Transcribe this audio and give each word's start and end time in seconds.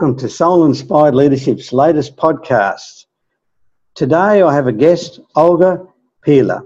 Welcome 0.00 0.16
to 0.20 0.30
Soul 0.30 0.64
Inspired 0.64 1.14
Leadership's 1.14 1.74
latest 1.74 2.16
podcast. 2.16 3.04
Today 3.94 4.40
I 4.40 4.54
have 4.54 4.66
a 4.66 4.72
guest, 4.72 5.20
Olga 5.36 5.86
Pila. 6.22 6.62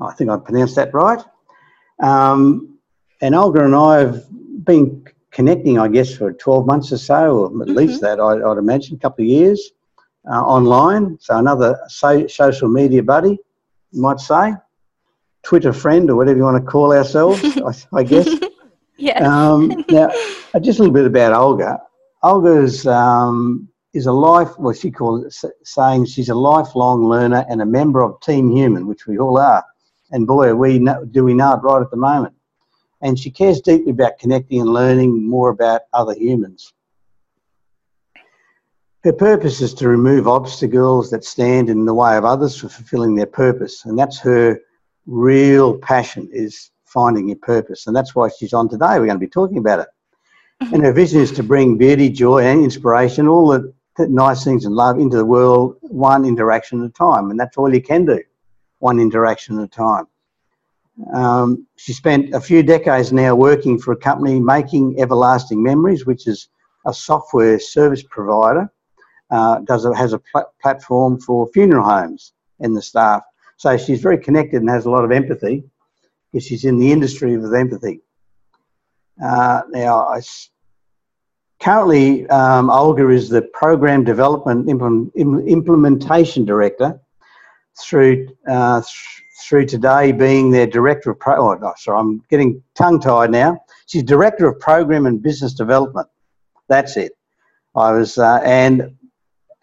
I 0.00 0.12
think 0.12 0.30
I 0.30 0.36
pronounced 0.36 0.76
that 0.76 0.94
right. 0.94 1.20
Um, 2.00 2.78
and 3.20 3.34
Olga 3.34 3.64
and 3.64 3.74
I 3.74 3.98
have 3.98 4.26
been 4.64 5.04
connecting, 5.32 5.80
I 5.80 5.88
guess, 5.88 6.14
for 6.14 6.34
12 6.34 6.66
months 6.66 6.92
or 6.92 6.98
so, 6.98 7.16
or 7.16 7.46
at 7.46 7.52
mm-hmm. 7.52 7.74
least 7.74 8.00
that, 8.02 8.20
I, 8.20 8.34
would 8.34 8.58
imagine, 8.58 8.94
a 8.94 9.00
couple 9.00 9.24
of 9.24 9.28
years 9.28 9.72
uh, 10.30 10.40
online. 10.40 11.18
So 11.20 11.36
another 11.38 11.76
so- 11.88 12.28
social 12.28 12.68
media 12.68 13.02
buddy, 13.02 13.40
you 13.90 14.00
might 14.00 14.20
say, 14.20 14.52
Twitter 15.42 15.72
friend, 15.72 16.08
or 16.10 16.14
whatever 16.14 16.38
you 16.38 16.44
want 16.44 16.64
to 16.64 16.70
call 16.70 16.92
ourselves, 16.92 17.42
I, 17.92 17.98
I 17.98 18.02
guess. 18.04 18.28
yeah. 18.98 19.18
Um, 19.18 19.84
now, 19.90 20.10
just 20.60 20.78
a 20.78 20.82
little 20.84 20.94
bit 20.94 21.06
about 21.06 21.32
Olga. 21.32 21.80
Olga's 22.22 22.86
um, 22.86 23.68
is 23.92 24.06
a 24.06 24.12
life, 24.12 24.58
well, 24.58 24.74
she 24.74 24.90
calls 24.90 25.44
it 25.44 25.52
saying 25.64 26.06
she's 26.06 26.28
a 26.28 26.34
lifelong 26.34 27.04
learner 27.04 27.44
and 27.48 27.62
a 27.62 27.66
member 27.66 28.02
of 28.02 28.20
Team 28.20 28.50
Human, 28.50 28.86
which 28.86 29.06
we 29.06 29.18
all 29.18 29.38
are. 29.38 29.64
And 30.10 30.26
boy, 30.26 30.54
we 30.54 30.78
know, 30.78 31.04
do 31.04 31.24
we 31.24 31.34
know 31.34 31.54
it 31.54 31.62
right 31.62 31.80
at 31.80 31.90
the 31.90 31.96
moment. 31.96 32.34
And 33.02 33.18
she 33.18 33.30
cares 33.30 33.60
deeply 33.60 33.92
about 33.92 34.18
connecting 34.18 34.60
and 34.60 34.70
learning 34.70 35.28
more 35.28 35.50
about 35.50 35.82
other 35.92 36.14
humans. 36.14 36.72
Her 39.04 39.12
purpose 39.12 39.60
is 39.60 39.72
to 39.74 39.88
remove 39.88 40.26
obstacles 40.26 41.10
that 41.10 41.24
stand 41.24 41.70
in 41.70 41.84
the 41.84 41.94
way 41.94 42.16
of 42.16 42.24
others 42.24 42.56
for 42.56 42.68
fulfilling 42.68 43.14
their 43.14 43.26
purpose. 43.26 43.84
And 43.84 43.98
that's 43.98 44.18
her 44.20 44.58
real 45.06 45.78
passion 45.78 46.28
is 46.32 46.70
finding 46.84 47.28
your 47.28 47.38
purpose. 47.38 47.86
And 47.86 47.94
that's 47.94 48.14
why 48.14 48.28
she's 48.36 48.52
on 48.52 48.68
today. 48.68 48.98
We're 48.98 49.06
going 49.06 49.10
to 49.10 49.18
be 49.18 49.28
talking 49.28 49.58
about 49.58 49.80
it. 49.80 49.88
And 50.60 50.82
her 50.82 50.92
vision 50.92 51.20
is 51.20 51.32
to 51.32 51.42
bring 51.42 51.76
beauty, 51.76 52.08
joy, 52.08 52.42
and 52.42 52.64
inspiration, 52.64 53.28
all 53.28 53.48
the 53.48 53.72
nice 53.98 54.44
things 54.44 54.64
and 54.64 54.74
love 54.74 54.98
into 54.98 55.16
the 55.16 55.24
world 55.24 55.76
one 55.80 56.24
interaction 56.24 56.82
at 56.82 56.90
a 56.90 56.92
time. 56.92 57.30
And 57.30 57.38
that's 57.38 57.56
all 57.56 57.72
you 57.72 57.82
can 57.82 58.04
do, 58.04 58.22
one 58.78 59.00
interaction 59.00 59.58
at 59.58 59.64
a 59.64 59.68
time. 59.68 60.06
Um, 61.12 61.66
she 61.76 61.92
spent 61.92 62.34
a 62.34 62.40
few 62.40 62.62
decades 62.62 63.12
now 63.12 63.34
working 63.34 63.78
for 63.78 63.92
a 63.92 63.96
company 63.96 64.40
making 64.40 64.98
everlasting 64.98 65.62
memories, 65.62 66.06
which 66.06 66.26
is 66.26 66.48
a 66.86 66.94
software 66.94 67.58
service 67.58 68.02
provider. 68.02 68.70
Uh, 69.28 69.58
does 69.60 69.84
a, 69.84 69.94
has 69.94 70.12
a 70.12 70.20
pl- 70.20 70.52
platform 70.62 71.20
for 71.20 71.48
funeral 71.48 71.84
homes 71.84 72.32
and 72.60 72.76
the 72.76 72.80
staff. 72.80 73.24
So 73.56 73.76
she's 73.76 74.00
very 74.00 74.18
connected 74.18 74.60
and 74.60 74.70
has 74.70 74.86
a 74.86 74.90
lot 74.90 75.04
of 75.04 75.10
empathy 75.10 75.64
because 76.30 76.46
she's 76.46 76.64
in 76.64 76.78
the 76.78 76.92
industry 76.92 77.34
of 77.34 77.52
empathy. 77.52 78.02
Uh, 79.22 79.62
now, 79.70 80.06
I, 80.06 80.20
currently, 81.60 82.28
um, 82.28 82.70
Olga 82.70 83.08
is 83.08 83.28
the 83.28 83.42
Program 83.42 84.04
Development 84.04 84.68
Implement, 84.68 85.12
Implementation 85.16 86.44
Director 86.44 87.00
through, 87.80 88.28
uh, 88.48 88.80
th- 88.80 89.22
through 89.42 89.66
today 89.66 90.12
being 90.12 90.50
their 90.50 90.66
Director 90.66 91.10
of 91.10 91.18
Pro. 91.18 91.52
Oh, 91.52 91.72
sorry, 91.76 91.98
I'm 91.98 92.22
getting 92.30 92.62
tongue 92.74 93.00
tied 93.00 93.30
now. 93.30 93.58
She's 93.86 94.02
Director 94.02 94.48
of 94.48 94.60
Program 94.60 95.06
and 95.06 95.22
Business 95.22 95.54
Development. 95.54 96.08
That's 96.68 96.96
it. 96.96 97.12
I 97.74 97.92
was, 97.92 98.18
uh, 98.18 98.40
and 98.44 98.96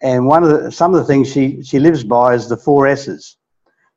and 0.00 0.26
one 0.26 0.44
of 0.44 0.50
the, 0.50 0.70
some 0.70 0.94
of 0.94 1.00
the 1.00 1.06
things 1.06 1.32
she, 1.32 1.62
she 1.62 1.78
lives 1.78 2.04
by 2.04 2.34
is 2.34 2.48
the 2.48 2.56
four 2.56 2.86
S's. 2.86 3.36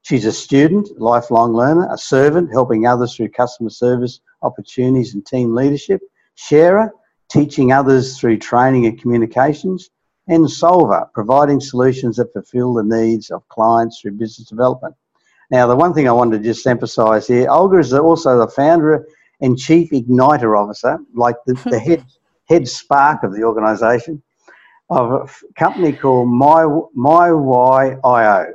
She's 0.04 0.26
a 0.26 0.32
student, 0.32 0.88
lifelong 1.02 1.54
learner, 1.54 1.88
a 1.92 1.98
servant, 1.98 2.50
helping 2.52 2.88
others 2.88 3.16
through 3.16 3.30
customer 3.30 3.70
service 3.70 4.22
opportunities 4.42 5.14
and 5.14 5.26
team 5.26 5.54
leadership, 5.54 6.02
sharer, 6.36 6.92
teaching 7.30 7.72
others 7.72 8.20
through 8.20 8.38
training 8.38 8.86
and 8.86 9.02
communications, 9.02 9.90
and 10.28 10.50
solver, 10.50 11.08
providing 11.14 11.60
solutions 11.60 12.18
that 12.18 12.34
fulfill 12.34 12.74
the 12.74 12.84
needs 12.84 13.30
of 13.30 13.48
clients 13.48 14.02
through 14.02 14.12
business 14.12 14.48
development. 14.50 14.96
Now, 15.50 15.68
the 15.68 15.76
one 15.76 15.94
thing 15.94 16.08
I 16.08 16.12
wanted 16.12 16.40
to 16.40 16.44
just 16.44 16.68
emphasise 16.68 17.28
here, 17.28 17.50
Olga 17.50 17.78
is 17.78 17.94
also 17.94 18.38
the 18.38 18.50
founder 18.50 19.08
and 19.40 19.58
chief 19.58 19.92
igniter 19.92 20.60
officer, 20.60 20.98
like 21.14 21.36
the, 21.46 21.54
the 21.70 21.80
head 21.80 22.06
head 22.50 22.68
spark 22.68 23.24
of 23.24 23.34
the 23.34 23.44
organisation, 23.44 24.22
of 24.90 25.12
a 25.12 25.54
company 25.60 25.92
called 25.92 26.30
My 26.30 26.64
MyWhy.io. 26.96 28.54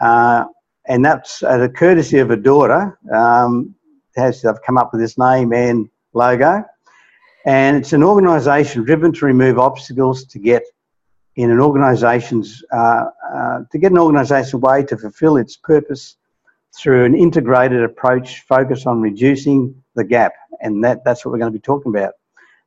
Uh, 0.00 0.44
and 0.86 1.04
that's 1.04 1.42
at 1.42 1.62
a 1.62 1.68
courtesy 1.68 2.18
of 2.18 2.30
a 2.30 2.36
daughter. 2.36 2.98
Um, 3.12 3.74
has 4.16 4.42
they've 4.42 4.62
come 4.66 4.78
up 4.78 4.92
with 4.92 5.00
this 5.00 5.18
name 5.18 5.52
and 5.52 5.88
logo, 6.12 6.64
and 7.44 7.76
it's 7.76 7.92
an 7.92 8.02
organisation 8.02 8.84
driven 8.84 9.12
to 9.12 9.26
remove 9.26 9.58
obstacles 9.58 10.24
to 10.26 10.38
get 10.38 10.62
in 11.36 11.50
an 11.50 11.60
organisation's 11.60 12.62
uh, 12.72 13.06
uh, 13.34 13.60
to 13.70 13.78
get 13.78 13.92
an 13.92 13.98
organisation 13.98 14.60
way 14.60 14.82
to 14.84 14.96
fulfil 14.96 15.36
its 15.36 15.56
purpose 15.56 16.16
through 16.76 17.04
an 17.04 17.14
integrated 17.14 17.82
approach 17.82 18.40
focused 18.42 18.86
on 18.86 19.00
reducing 19.00 19.74
the 19.94 20.04
gap, 20.04 20.32
and 20.60 20.82
that, 20.82 21.04
that's 21.04 21.24
what 21.24 21.32
we're 21.32 21.38
going 21.38 21.52
to 21.52 21.58
be 21.58 21.62
talking 21.62 21.94
about. 21.94 22.14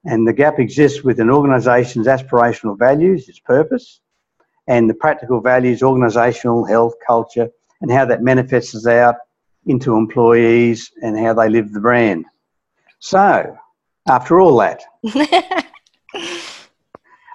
And 0.05 0.25
the 0.25 0.33
gap 0.33 0.59
exists 0.59 1.03
with 1.03 1.19
an 1.19 1.29
organisation's 1.29 2.07
aspirational 2.07 2.77
values, 2.77 3.27
its 3.27 3.39
purpose, 3.39 3.99
and 4.67 4.89
the 4.89 4.93
practical 4.93 5.41
values, 5.41 5.81
organisational 5.81 6.67
health, 6.67 6.93
culture, 7.05 7.49
and 7.81 7.91
how 7.91 8.05
that 8.05 8.21
manifests 8.21 8.85
out 8.85 9.15
into 9.67 9.95
employees 9.95 10.91
and 11.01 11.17
how 11.17 11.33
they 11.33 11.49
live 11.49 11.71
the 11.71 11.79
brand. 11.79 12.25
So, 12.99 13.55
after 14.09 14.39
all 14.39 14.57
that, 14.57 14.83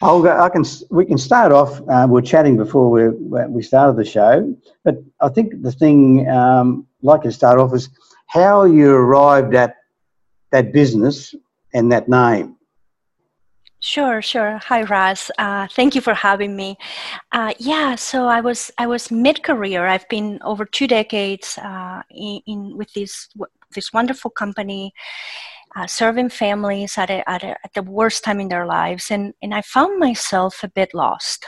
Olga, 0.03 0.33
I 0.41 0.49
can 0.49 0.65
we 0.91 1.05
can 1.05 1.19
start 1.19 1.53
off. 1.53 1.81
Uh, 1.89 2.09
we 2.11 2.19
are 2.19 2.25
chatting 2.25 2.57
before 2.57 2.91
we 2.91 3.09
we 3.09 3.63
started 3.63 3.97
the 3.97 4.05
show, 4.05 4.53
but 4.85 4.97
I 5.21 5.29
think 5.29 5.63
the 5.63 5.71
thing 5.71 6.29
um, 6.29 6.87
I'd 7.03 7.07
like 7.07 7.23
to 7.23 7.33
start 7.33 7.61
off 7.61 7.73
is 7.73 7.89
how 8.27 8.65
you 8.65 8.93
arrived 8.93 9.55
at 9.55 9.77
that 10.51 10.73
business 10.73 11.35
and 11.73 11.93
that 11.93 12.09
name. 12.09 12.57
Sure, 13.85 14.23
sure. 14.23 14.59
Hi, 14.59 14.83
Raz. 14.83 15.29
Uh, 15.39 15.67
thank 15.67 15.97
you 15.97 16.01
for 16.01 16.15
having 16.15 16.55
me. 16.55 16.79
Uh, 17.33 17.53
yeah, 17.59 17.97
so 17.97 18.29
I 18.29 18.41
was 18.41 18.71
I 18.79 18.87
was 18.87 19.11
mid 19.11 19.43
career. 19.43 19.87
I've 19.87 20.09
been 20.09 20.39
over 20.45 20.65
two 20.65 20.87
decades 20.87 21.59
uh, 21.59 22.03
in, 22.09 22.41
in, 22.47 22.77
with 22.77 22.93
this 22.93 23.29
this 23.75 23.93
wonderful 23.93 24.31
company, 24.31 24.93
uh, 25.75 25.89
serving 25.89 26.29
families 26.29 26.97
at 26.97 27.11
a, 27.11 27.29
at, 27.29 27.43
a, 27.43 27.57
at 27.65 27.75
the 27.75 27.83
worst 27.83 28.23
time 28.23 28.39
in 28.39 28.49
their 28.49 28.67
lives, 28.67 29.11
and 29.11 29.35
and 29.43 29.53
I 29.53 29.63
found 29.63 29.99
myself 29.99 30.63
a 30.63 30.69
bit 30.69 30.95
lost, 30.95 31.45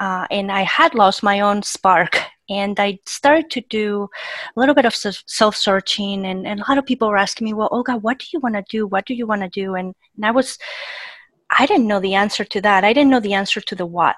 uh, 0.00 0.26
and 0.30 0.52
I 0.52 0.64
had 0.64 0.94
lost 0.94 1.22
my 1.22 1.40
own 1.40 1.62
spark. 1.62 2.20
And 2.50 2.80
I 2.80 2.98
started 3.06 3.48
to 3.52 3.60
do 3.70 4.08
a 4.56 4.60
little 4.60 4.74
bit 4.74 4.84
of 4.84 4.94
self 4.94 5.56
searching, 5.56 6.26
and, 6.26 6.46
and 6.46 6.60
a 6.60 6.64
lot 6.68 6.78
of 6.78 6.84
people 6.84 7.08
were 7.08 7.16
asking 7.16 7.46
me, 7.46 7.54
"Well, 7.54 7.68
Olga, 7.72 7.96
what 7.96 8.18
do 8.18 8.26
you 8.32 8.40
want 8.40 8.56
to 8.56 8.64
do? 8.68 8.86
What 8.88 9.06
do 9.06 9.14
you 9.14 9.26
want 9.26 9.42
to 9.42 9.48
do?" 9.48 9.76
And, 9.76 9.94
and 10.16 10.26
I 10.26 10.32
was 10.32 10.58
I 11.58 11.66
didn't 11.66 11.88
know 11.88 12.00
the 12.00 12.14
answer 12.14 12.44
to 12.44 12.60
that. 12.60 12.84
I 12.84 12.92
didn't 12.92 13.10
know 13.10 13.20
the 13.20 13.34
answer 13.34 13.60
to 13.60 13.74
the 13.74 13.86
what. 13.86 14.16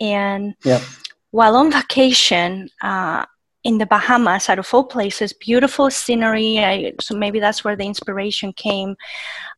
And 0.00 0.54
yep. 0.64 0.82
while 1.30 1.56
on 1.56 1.72
vacation 1.72 2.68
uh, 2.82 3.26
in 3.64 3.78
the 3.78 3.86
Bahamas, 3.86 4.48
out 4.48 4.58
of 4.58 4.72
all 4.72 4.84
places, 4.84 5.32
beautiful 5.32 5.90
scenery, 5.90 6.58
I, 6.58 6.92
so 7.00 7.16
maybe 7.16 7.40
that's 7.40 7.64
where 7.64 7.76
the 7.76 7.86
inspiration 7.86 8.52
came. 8.52 8.96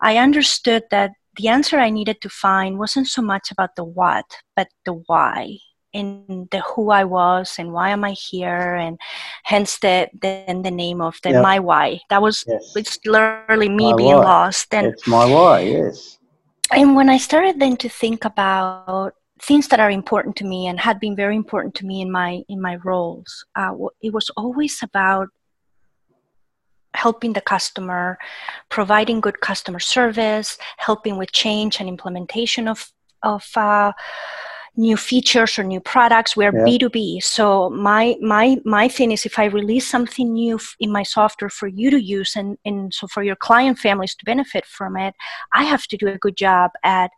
I 0.01 0.17
understood 0.17 0.85
that 0.91 1.13
the 1.37 1.49
answer 1.49 1.79
I 1.79 1.91
needed 1.91 2.21
to 2.23 2.29
find 2.31 2.79
wasn't 2.79 3.09
so 3.09 3.21
much 3.21 3.51
about 3.51 3.77
the 3.77 3.85
what, 3.85 4.25
but 4.55 4.69
the 4.87 4.95
why 5.07 5.59
and 5.93 6.49
the 6.51 6.61
who 6.61 6.91
I 6.91 7.05
was 7.05 7.57
and 7.59 7.73
why 7.73 7.91
am 7.91 8.05
I 8.05 8.13
here 8.13 8.75
and 8.75 8.99
hence 9.45 9.79
the 9.79 10.09
the, 10.21 10.45
the 10.63 10.71
name 10.71 11.01
of 11.01 11.19
the 11.23 11.31
yep. 11.31 11.43
my 11.43 11.59
why. 11.59 12.01
That 12.11 12.23
was 12.23 12.45
yes. 12.47 12.73
it's 12.75 12.99
literally 13.05 13.69
me 13.69 13.93
my 13.93 13.97
being 13.97 14.17
why. 14.17 14.25
lost 14.25 14.75
and 14.75 14.89
it's 14.89 15.07
my 15.07 15.27
why, 15.27 15.61
yes 15.61 16.19
and 16.73 16.97
when 16.97 17.09
I 17.09 17.19
started 17.19 17.61
then 17.61 17.77
to 17.79 17.89
think 17.89 18.25
about 18.25 19.13
things 19.41 19.69
that 19.69 19.81
are 19.81 19.91
important 19.91 20.37
to 20.37 20.45
me 20.45 20.67
and 20.67 20.81
had 20.81 20.99
been 20.99 21.15
very 21.15 21.37
important 21.37 21.75
to 21.77 21.87
me 21.87 22.01
in 22.01 22.11
my 22.11 22.43
in 22.49 22.61
my 22.61 22.77
roles, 22.85 23.45
uh, 23.55 23.73
it 24.01 24.13
was 24.13 24.31
always 24.37 24.79
about 24.83 25.29
helping 26.95 27.35
the 27.35 27.41
customer, 27.41 28.19
providing 28.71 29.21
good 29.21 29.41
customer 29.41 29.79
service, 29.79 30.57
helping 30.79 31.19
with 31.19 31.31
change 31.33 31.79
and 31.81 31.89
implementation 31.89 32.69
of 32.69 32.91
of 33.23 33.47
uh, 33.57 33.93
new 34.77 34.97
features 34.97 35.59
or 35.59 35.65
new 35.65 35.81
products. 35.81 36.37
We're 36.37 36.53
B 36.65 36.79
two 36.79 36.91
B, 36.91 37.21
so 37.21 37.71
my 37.71 38.17
my 38.21 38.59
my 38.65 38.89
thing 38.89 39.13
is 39.13 39.27
if 39.27 39.39
I 39.39 39.47
release 39.47 39.87
something 39.87 40.33
new 40.33 40.59
in 40.81 40.91
my 40.91 41.03
software 41.03 41.51
for 41.51 41.69
you 41.69 41.91
to 41.91 42.01
use 42.01 42.37
and 42.37 42.59
and 42.65 42.93
so 42.93 43.07
for 43.07 43.23
your 43.23 43.37
client 43.37 43.79
families 43.79 44.15
to 44.17 44.25
benefit 44.25 44.67
from 44.67 44.97
it, 44.97 45.15
I 45.53 45.65
have 45.65 45.87
to 45.89 45.97
do 45.97 46.09
a 46.09 46.19
good 46.19 46.37
job 46.37 46.71
at 46.85 47.11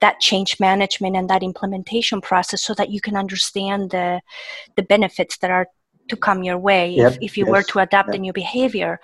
that 0.00 0.20
change 0.20 0.58
management 0.60 1.16
and 1.16 1.30
that 1.30 1.42
implementation 1.42 2.20
process 2.20 2.60
so 2.62 2.74
that 2.74 2.90
you 2.90 3.00
can 3.00 3.16
understand 3.16 3.90
the 3.90 4.20
the 4.76 4.82
benefits 4.82 5.38
that 5.38 5.50
are 5.50 5.66
to 6.08 6.16
come 6.16 6.42
your 6.42 6.58
way 6.58 6.90
yep. 6.90 7.12
if, 7.12 7.18
if 7.22 7.38
you 7.38 7.46
yes. 7.46 7.52
were 7.52 7.62
to 7.62 7.78
adapt 7.78 8.08
yep. 8.08 8.16
a 8.16 8.18
new 8.18 8.32
behavior 8.32 8.98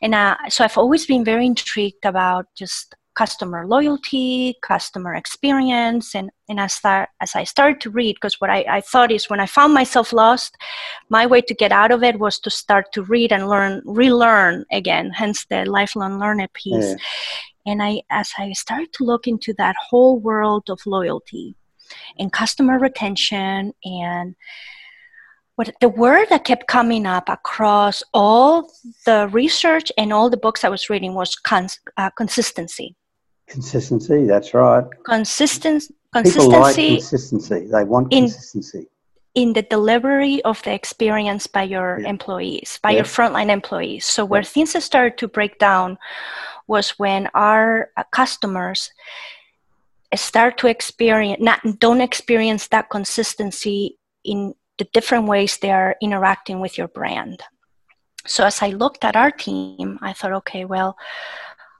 and 0.00 0.14
uh, 0.14 0.36
so 0.48 0.64
i've 0.64 0.78
always 0.78 1.04
been 1.04 1.24
very 1.24 1.44
intrigued 1.44 2.04
about 2.04 2.46
just 2.56 2.94
customer 3.16 3.66
loyalty 3.66 4.54
customer 4.62 5.14
experience 5.14 6.14
and, 6.14 6.30
and 6.48 6.60
as, 6.60 6.80
that, 6.80 7.08
as 7.20 7.34
i 7.34 7.44
started 7.44 7.80
to 7.80 7.90
read 7.90 8.14
because 8.14 8.40
what 8.40 8.50
I, 8.50 8.64
I 8.68 8.80
thought 8.80 9.10
is 9.10 9.30
when 9.30 9.40
i 9.40 9.46
found 9.46 9.72
myself 9.72 10.12
lost 10.12 10.56
my 11.08 11.26
way 11.26 11.40
to 11.40 11.54
get 11.54 11.72
out 11.72 11.90
of 11.90 12.02
it 12.02 12.18
was 12.18 12.38
to 12.40 12.50
start 12.50 12.92
to 12.92 13.02
read 13.02 13.32
and 13.32 13.48
learn 13.48 13.82
relearn 13.84 14.64
again 14.70 15.10
hence 15.10 15.46
the 15.46 15.64
lifelong 15.64 16.18
learner 16.18 16.48
piece. 16.54 16.90
Yeah 16.90 16.96
and 17.66 17.82
i 17.82 18.00
as 18.10 18.32
i 18.38 18.52
started 18.52 18.92
to 18.92 19.04
look 19.04 19.26
into 19.26 19.52
that 19.58 19.76
whole 19.90 20.18
world 20.18 20.70
of 20.70 20.80
loyalty 20.86 21.54
and 22.18 22.32
customer 22.32 22.78
retention 22.78 23.72
and 23.84 24.34
what 25.56 25.74
the 25.80 25.88
word 25.88 26.26
that 26.28 26.44
kept 26.44 26.66
coming 26.66 27.06
up 27.06 27.28
across 27.28 28.02
all 28.12 28.70
the 29.04 29.28
research 29.32 29.90
and 29.98 30.12
all 30.12 30.30
the 30.30 30.36
books 30.36 30.64
i 30.64 30.68
was 30.68 30.88
reading 30.88 31.14
was 31.14 31.34
cons- 31.34 31.80
uh, 31.96 32.10
consistency 32.10 32.94
consistency 33.48 34.24
that's 34.24 34.54
right 34.54 34.84
Consistent, 35.04 35.84
consistency 36.12 36.46
People 36.46 36.60
like 36.60 36.76
consistency 36.76 37.66
they 37.66 37.84
want 37.84 38.12
in, 38.12 38.24
consistency 38.24 38.86
in 39.36 39.52
the 39.52 39.62
delivery 39.62 40.42
of 40.44 40.62
the 40.62 40.72
experience 40.72 41.46
by 41.46 41.62
your 41.62 42.00
yeah. 42.00 42.08
employees 42.08 42.80
by 42.82 42.90
yeah. 42.90 42.96
your 42.96 43.04
frontline 43.04 43.50
employees 43.50 44.04
so 44.04 44.24
where 44.24 44.40
yeah. 44.40 44.48
things 44.48 44.84
started 44.84 45.16
to 45.18 45.28
break 45.28 45.58
down 45.58 45.98
was 46.66 46.90
when 46.98 47.28
our 47.34 47.90
uh, 47.96 48.02
customers 48.10 48.90
start 50.14 50.56
to 50.58 50.66
experience 50.66 51.40
not 51.40 51.60
don't 51.78 52.00
experience 52.00 52.68
that 52.68 52.88
consistency 52.90 53.98
in 54.24 54.54
the 54.78 54.84
different 54.92 55.26
ways 55.26 55.58
they 55.58 55.70
are 55.70 55.96
interacting 56.00 56.60
with 56.60 56.78
your 56.78 56.88
brand 56.88 57.42
so 58.26 58.44
as 58.44 58.62
i 58.62 58.68
looked 58.68 59.04
at 59.04 59.16
our 59.16 59.30
team 59.30 59.98
i 60.00 60.12
thought 60.12 60.32
okay 60.32 60.64
well 60.64 60.96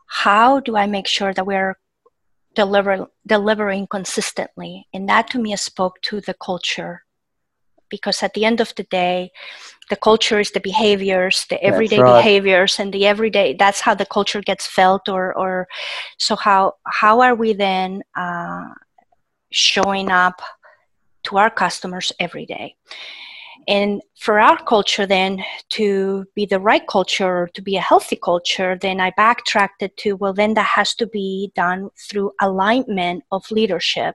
how 0.06 0.60
do 0.60 0.76
i 0.76 0.86
make 0.86 1.06
sure 1.06 1.32
that 1.34 1.46
we're 1.46 1.76
deliver, 2.56 3.06
delivering 3.24 3.86
consistently? 3.86 4.88
And 4.92 5.08
that 5.08 5.30
to 5.30 5.38
me 5.38 5.54
spoke 5.56 6.00
to 6.02 6.20
the 6.20 6.34
culture. 6.34 7.04
Because 7.88 8.24
at 8.24 8.34
the 8.34 8.44
end 8.44 8.60
of 8.60 8.74
the 8.74 8.82
day 8.82 9.30
the 9.90 9.94
culture 9.94 10.40
is 10.40 10.50
the 10.50 10.58
behaviors 10.58 11.46
the 11.48 11.62
everyday 11.62 12.00
right. 12.00 12.16
behaviors 12.16 12.80
and 12.80 12.92
the 12.92 13.06
everyday 13.06 13.54
that's 13.54 13.80
how 13.80 13.94
the 13.94 14.04
culture 14.06 14.40
gets 14.40 14.66
felt 14.66 15.08
or 15.08 15.32
or 15.38 15.68
so 16.18 16.34
how 16.34 16.72
how 16.84 17.20
are 17.20 17.36
we 17.36 17.52
then 17.52 18.02
uh, 18.16 18.64
showing 19.52 20.10
up 20.10 20.42
to 21.22 21.36
our 21.36 21.48
customers 21.48 22.10
every 22.18 22.44
day 22.44 22.74
and 23.68 24.02
for 24.18 24.38
our 24.38 24.62
culture 24.64 25.06
then 25.06 25.42
to 25.70 26.24
be 26.34 26.46
the 26.46 26.60
right 26.60 26.86
culture 26.86 27.48
to 27.54 27.62
be 27.62 27.76
a 27.76 27.80
healthy 27.80 28.16
culture 28.16 28.78
then 28.80 29.00
i 29.00 29.10
backtracked 29.16 29.82
it 29.82 29.96
to 29.96 30.16
well 30.16 30.32
then 30.32 30.54
that 30.54 30.66
has 30.66 30.94
to 30.94 31.06
be 31.06 31.50
done 31.54 31.88
through 32.08 32.30
alignment 32.40 33.22
of 33.32 33.50
leadership 33.50 34.14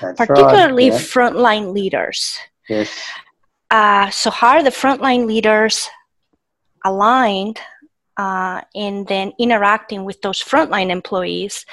that's 0.00 0.18
particularly 0.18 0.90
right. 0.90 1.00
yeah. 1.00 1.06
frontline 1.06 1.72
leaders 1.72 2.38
Yes. 2.70 3.10
Uh, 3.70 4.08
so 4.10 4.30
how 4.30 4.50
are 4.56 4.62
the 4.62 4.70
frontline 4.70 5.26
leaders 5.26 5.90
aligned 6.84 7.58
uh, 8.16 8.62
and 8.74 9.06
then 9.08 9.32
interacting 9.38 10.04
with 10.04 10.22
those 10.22 10.42
frontline 10.42 10.90
employees 10.90 11.66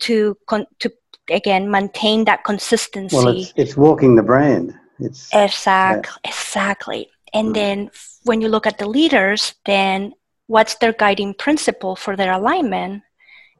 to 0.00 0.36
con- 0.46 0.66
to 0.80 0.92
again 1.30 1.70
maintain 1.70 2.24
that 2.24 2.44
consistency? 2.44 3.16
Well, 3.16 3.28
it's, 3.28 3.52
it's 3.56 3.76
walking 3.76 4.16
the 4.16 4.22
brand. 4.22 4.74
It's 5.02 5.28
exactly 5.32 6.12
yeah. 6.24 6.30
exactly. 6.30 7.10
And 7.32 7.48
mm. 7.48 7.54
then 7.54 7.90
when 8.24 8.40
you 8.40 8.48
look 8.48 8.66
at 8.66 8.78
the 8.78 8.88
leaders, 8.88 9.54
then 9.66 10.12
what's 10.46 10.74
their 10.76 10.92
guiding 10.92 11.34
principle 11.34 11.96
for 11.96 12.16
their 12.16 12.32
alignment? 12.32 13.02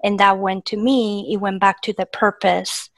And 0.02 0.18
that 0.18 0.38
went 0.38 0.66
to 0.66 0.76
me. 0.76 1.28
It 1.32 1.36
went 1.36 1.60
back 1.60 1.82
to 1.82 1.92
the 1.92 2.06
purpose 2.06 2.90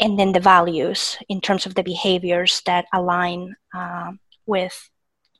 and 0.00 0.18
then 0.18 0.32
the 0.32 0.40
values 0.40 1.18
in 1.28 1.40
terms 1.40 1.66
of 1.66 1.74
the 1.74 1.82
behaviors 1.82 2.62
that 2.66 2.86
align 2.92 3.54
um, 3.74 4.18
with 4.46 4.90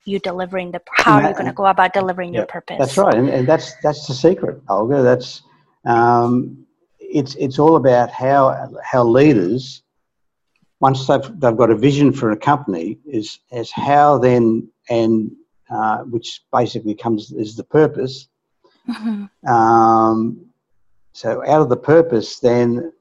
you 0.05 0.19
delivering 0.21 0.71
the 0.71 0.81
how 0.97 1.19
that, 1.19 1.25
you're 1.25 1.33
going 1.35 1.47
to 1.47 1.53
go 1.53 1.67
about 1.67 1.93
delivering 1.93 2.33
yeah, 2.33 2.41
your 2.41 2.47
purpose 2.47 2.77
that's 2.79 2.97
right 2.97 3.15
and, 3.15 3.29
and, 3.29 3.49
that's 3.49 3.75
that's 3.83 4.07
the 4.07 4.15
secret 4.15 4.61
olga 4.69 5.03
that's 5.03 5.43
um, 5.87 6.67
it's 6.99 7.35
it's 7.37 7.59
all 7.59 7.77
about 7.77 8.11
how 8.11 8.71
how 8.85 9.03
leaders 9.03 9.83
once 10.81 11.07
they've, 11.07 11.41
they've 11.41 11.57
got 11.57 11.71
a 11.71 11.77
vision 11.77 12.13
for 12.13 12.31
a 12.31 12.37
company 12.37 12.99
is 13.07 13.39
as 13.53 13.71
how 13.71 14.19
then 14.19 14.69
and 14.89 15.31
uh, 15.71 15.99
which 15.99 16.43
basically 16.53 16.95
comes 16.95 17.31
is 17.33 17.57
the 17.57 17.65
purpose 17.65 18.29
mm-hmm. 18.89 19.49
um, 19.51 20.45
so 21.13 21.43
out 21.47 21.61
of 21.61 21.69
the 21.69 21.77
purpose 21.77 22.41
then 22.41 22.93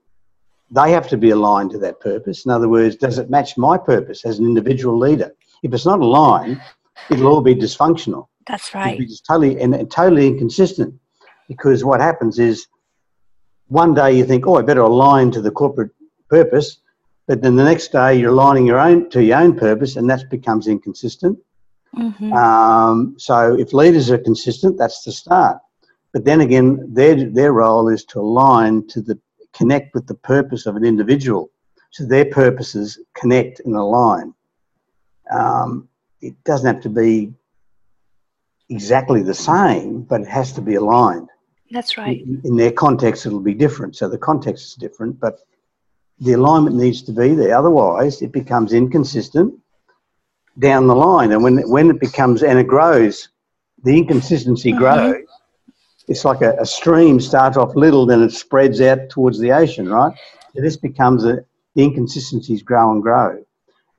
they 0.72 0.92
have 0.92 1.08
to 1.10 1.18
be 1.18 1.31
aligned 1.31 1.72
to 1.72 1.80
that 1.80 2.00
purpose. 2.00 2.46
In 2.46 2.52
other 2.52 2.70
words, 2.70 2.96
does 2.96 3.18
it 3.18 3.30
match 3.30 3.58
my 3.58 3.78
purpose 3.78 4.25
as 4.25 4.40
an 4.40 4.46
individual 4.46 4.98
leader? 4.98 5.32
If 5.64 5.74
it's 5.74 5.86
not 5.86 6.00
aligned, 6.00 6.62
it'll 7.10 7.28
all 7.28 7.42
be 7.42 7.56
dysfunctional. 7.56 8.28
That's 8.48 8.74
right. 8.74 8.94
It'll 8.94 9.00
be 9.00 9.06
just 9.08 9.25
totally 9.25 9.60
and, 9.60 9.74
and 9.74 9.90
totally 9.90 10.28
inconsistent. 10.28 10.94
Because 11.48 11.84
what 11.84 12.00
happens 12.00 12.38
is 12.38 12.68
one 13.68 13.94
day 13.96 14.16
you 14.16 14.25
think, 14.25 14.46
oh, 14.46 14.56
I 14.56 14.62
better 14.62 14.82
align 14.82 15.32
to 15.32 15.42
the 15.42 15.52
corporate 15.52 15.92
purpose, 16.30 16.78
but 17.30 17.44
then 17.44 17.56
the 17.56 17.64
next 17.64 17.92
day 17.92 18.16
you're 18.16 18.31
aligning 18.31 18.66
your 18.66 18.80
own 18.80 19.08
to 19.12 19.24
your 19.24 19.38
own 19.38 19.56
purpose, 19.56 19.98
and 19.98 20.10
that 20.10 20.28
becomes 20.31 20.68
inconsistent. 20.68 21.38
Mm-hmm. 21.96 22.34
Um, 22.34 23.14
so 23.20 23.56
if 23.56 23.72
leaders 23.72 24.10
are 24.10 24.18
consistent, 24.18 24.80
that's 24.80 25.04
the 25.04 25.12
start. 25.12 25.60
But 26.12 26.26
then 26.26 26.42
again, 26.42 26.92
their 26.92 27.30
their 27.30 27.54
role 27.54 27.88
is 27.88 28.04
to 28.06 28.20
align 28.20 28.88
to 28.88 29.00
the 29.00 29.20
connect 29.54 29.94
with 29.94 30.08
the 30.08 30.16
purpose 30.16 30.66
of 30.66 30.76
an 30.76 30.84
individual. 30.84 31.52
So 31.92 32.03
their 32.03 32.25
purposes 32.25 33.00
connect 33.13 33.60
and 33.60 33.75
align. 33.75 34.34
Um, 35.32 35.88
it 36.22 36.34
doesn't 36.46 36.74
have 36.74 36.82
to 36.82 36.89
be 36.89 37.32
exactly 38.70 39.22
the 39.22 39.36
same, 39.36 40.01
but 40.01 40.22
it 40.22 40.27
has 40.27 40.51
to 40.53 40.62
be 40.62 40.75
aligned. 40.75 41.30
That's 41.70 41.96
right. 41.96 42.22
In, 42.22 42.42
in 42.44 42.58
their 42.58 42.72
context, 42.72 43.27
it'll 43.27 43.39
be 43.39 43.53
different. 43.53 43.96
So 43.96 44.10
the 44.10 44.18
context 44.18 44.65
is 44.70 44.74
different, 44.74 45.20
but 45.20 45.42
the 46.22 46.34
alignment 46.34 46.76
needs 46.76 47.02
to 47.04 47.12
be 47.12 47.34
there. 47.34 47.58
Otherwise, 47.58 48.22
it 48.22 48.32
becomes 48.32 48.74
inconsistent 48.74 49.54
down 50.58 50.88
the 50.88 50.96
line. 50.96 51.32
And 51.32 51.44
when, 51.44 51.58
when 51.70 51.90
it 51.90 52.00
becomes 52.00 52.44
and 52.44 52.60
it 52.60 52.68
grows, 52.68 53.30
the 53.84 53.98
inconsistency 53.98 54.72
mm-hmm. 54.72 54.80
grows 54.80 55.26
it's 56.10 56.26
like 56.26 56.42
a, 56.42 56.56
a, 56.60 56.66
stream 56.66 57.20
starts 57.20 57.56
off 57.56 57.76
little, 57.76 58.06
then 58.06 58.24
it 58.24 58.32
spreads 58.32 58.82
out 58.82 59.10
towards 59.10 59.40
the 59.40 59.52
ocean, 59.52 59.88
right? 59.88 60.14
So 60.56 60.62
this 60.62 60.76
becomes 60.76 61.24
a, 61.24 61.46
the 61.76 61.84
inconsistencies 61.84 62.64
grow 62.64 62.92
and 62.92 63.02
grow 63.02 63.46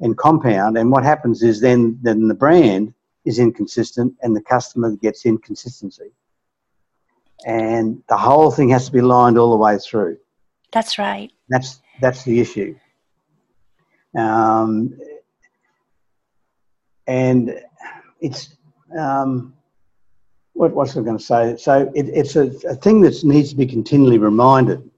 and 0.00 0.19
compound. 0.19 0.77
And 0.77 0.91
what 0.91 1.05
happens 1.05 1.43
is 1.43 1.61
then, 1.61 1.99
then 2.03 2.27
the 2.27 2.35
brand 2.35 2.93
is 3.25 3.39
inconsistent 3.39 4.15
and 4.23 4.35
the 4.35 4.43
customer 4.43 4.97
gets 4.97 5.25
inconsistency. 5.25 6.11
And 7.47 8.03
the 8.09 8.17
whole 8.17 8.50
thing 8.50 8.71
has 8.71 8.87
to 8.87 8.93
be 8.93 9.00
lined 9.00 9.39
all 9.39 9.50
the 9.50 9.57
way 9.57 9.79
through. 9.79 10.19
That's 10.73 10.99
right. 10.99 11.31
That's, 11.49 11.81
that's 12.00 12.25
the 12.25 12.40
issue. 12.40 12.75
Um, 14.19 14.99
and 17.07 17.61
it's, 18.21 18.57
um, 18.99 19.54
what 20.54 20.73
was 20.73 20.97
I 20.97 21.02
going 21.02 21.19
to 21.19 21.23
say? 21.23 21.57
So 21.57 21.90
it, 21.95 22.09
it's 22.09 22.37
a, 22.37 22.52
a, 22.69 22.75
thing 22.75 23.00
that 23.02 23.23
needs 23.25 23.50
to 23.50 23.57
be 23.57 23.66
continually 23.66 24.19
reminded. 24.19 24.88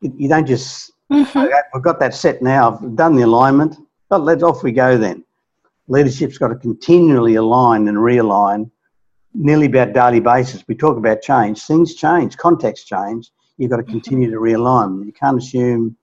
It, 0.00 0.12
you 0.16 0.28
don't 0.28 0.46
just, 0.46 0.92
mm-hmm. 1.10 1.46
we've 1.74 1.82
got 1.82 2.00
that 2.00 2.14
set 2.14 2.42
now, 2.42 2.72
I've 2.72 2.96
done 2.96 3.16
the 3.16 3.22
alignment, 3.22 3.76
but 4.08 4.22
let's 4.22 4.42
off 4.42 4.62
we 4.62 4.72
go 4.72 4.98
then. 4.98 5.24
Leadership's 5.88 6.38
got 6.38 6.48
to 6.48 6.56
continually 6.56 7.34
align 7.34 7.88
and 7.88 7.98
realign, 7.98 8.70
nearly 9.34 9.66
about 9.66 9.92
daily 9.92 10.20
basis. 10.20 10.64
We 10.66 10.74
talk 10.74 10.96
about 10.96 11.22
change, 11.22 11.62
things 11.62 11.94
change, 11.94 12.36
context 12.36 12.86
change. 12.86 13.30
You've 13.58 13.70
got 13.70 13.76
to 13.76 13.82
mm-hmm. 13.82 13.92
continue 13.92 14.30
to 14.30 14.38
realign. 14.38 15.04
You 15.04 15.12
can't 15.12 15.38
assume 15.38 15.96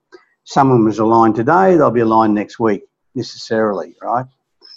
someone 0.44 0.84
was 0.84 0.98
aligned 0.98 1.36
today, 1.36 1.76
they'll 1.76 1.90
be 1.90 2.00
aligned 2.00 2.34
next 2.34 2.58
week 2.58 2.82
necessarily, 3.14 3.94
right? 4.02 4.26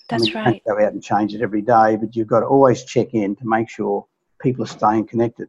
That's 0.09 0.23
I 0.23 0.25
mean, 0.25 0.35
right. 0.35 0.63
go 0.67 0.73
out 0.85 0.93
and 0.93 1.03
change 1.03 1.33
it 1.33 1.41
every 1.41 1.61
day, 1.61 1.95
but 1.95 2.15
you've 2.15 2.27
got 2.27 2.41
to 2.41 2.45
always 2.45 2.83
check 2.83 3.13
in 3.13 3.35
to 3.37 3.47
make 3.47 3.69
sure 3.69 4.05
people 4.41 4.63
are 4.63 4.67
staying 4.67 5.07
connected 5.07 5.47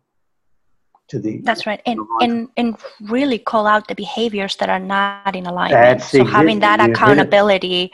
to 1.09 1.19
the. 1.19 1.41
That's 1.43 1.67
right, 1.67 1.83
and 1.87 2.01
and 2.21 2.49
and 2.57 2.77
really 3.03 3.39
call 3.39 3.67
out 3.67 3.89
the 3.89 3.95
behaviors 3.95 4.57
that 4.57 4.69
are 4.69 4.79
not 4.79 5.35
in 5.35 5.47
alignment. 5.47 5.83
That's 5.83 6.11
so 6.11 6.25
having 6.25 6.61
that 6.61 6.81
exactly- 6.81 6.85
hit 6.85 6.91
it. 6.91 6.97
accountability, 6.97 7.93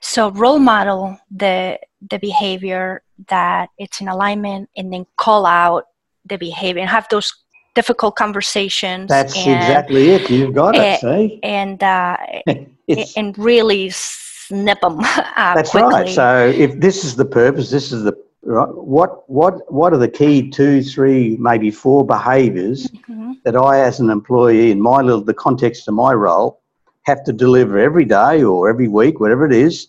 so 0.00 0.30
role 0.30 0.58
model 0.58 1.18
the 1.30 1.78
the 2.10 2.18
behavior 2.18 3.02
that 3.28 3.70
it's 3.78 4.00
in 4.00 4.08
alignment, 4.08 4.68
and 4.76 4.92
then 4.92 5.06
call 5.16 5.46
out 5.46 5.86
the 6.26 6.36
behavior 6.38 6.80
and 6.80 6.90
have 6.90 7.06
those 7.10 7.32
difficult 7.74 8.16
conversations. 8.16 9.08
That's 9.08 9.36
and, 9.36 9.56
exactly 9.56 10.10
it. 10.10 10.30
You've 10.30 10.54
got 10.54 10.76
eh, 10.76 10.94
it. 10.94 11.00
See, 11.00 11.40
and 11.42 11.82
uh, 11.82 12.16
and 13.16 13.38
really 13.38 13.90
snip 13.90 14.80
them 14.80 15.00
uh, 15.00 15.54
That's 15.54 15.70
quickly. 15.70 15.90
right. 15.90 16.08
So 16.08 16.48
if 16.48 16.80
this 16.80 17.04
is 17.04 17.16
the 17.16 17.24
purpose, 17.24 17.70
this 17.70 17.92
is 17.92 18.04
the 18.04 18.14
right. 18.42 18.68
What 18.74 19.28
what 19.28 19.70
what 19.72 19.92
are 19.92 19.98
the 19.98 20.08
key 20.08 20.50
two, 20.50 20.82
three, 20.82 21.36
maybe 21.38 21.70
four 21.70 22.06
behaviours 22.06 22.88
Mhm. 23.10 23.34
that 23.44 23.56
I, 23.56 23.80
as 23.80 24.00
an 24.00 24.10
employee, 24.10 24.70
in 24.70 24.80
my 24.80 25.00
little 25.00 25.22
the 25.22 25.34
context 25.34 25.88
of 25.88 25.94
my 25.94 26.12
role, 26.12 26.60
have 27.02 27.24
to 27.24 27.32
deliver 27.32 27.78
every 27.78 28.04
day 28.04 28.42
or 28.42 28.68
every 28.68 28.88
week, 28.88 29.20
whatever 29.20 29.44
it 29.46 29.52
is, 29.52 29.88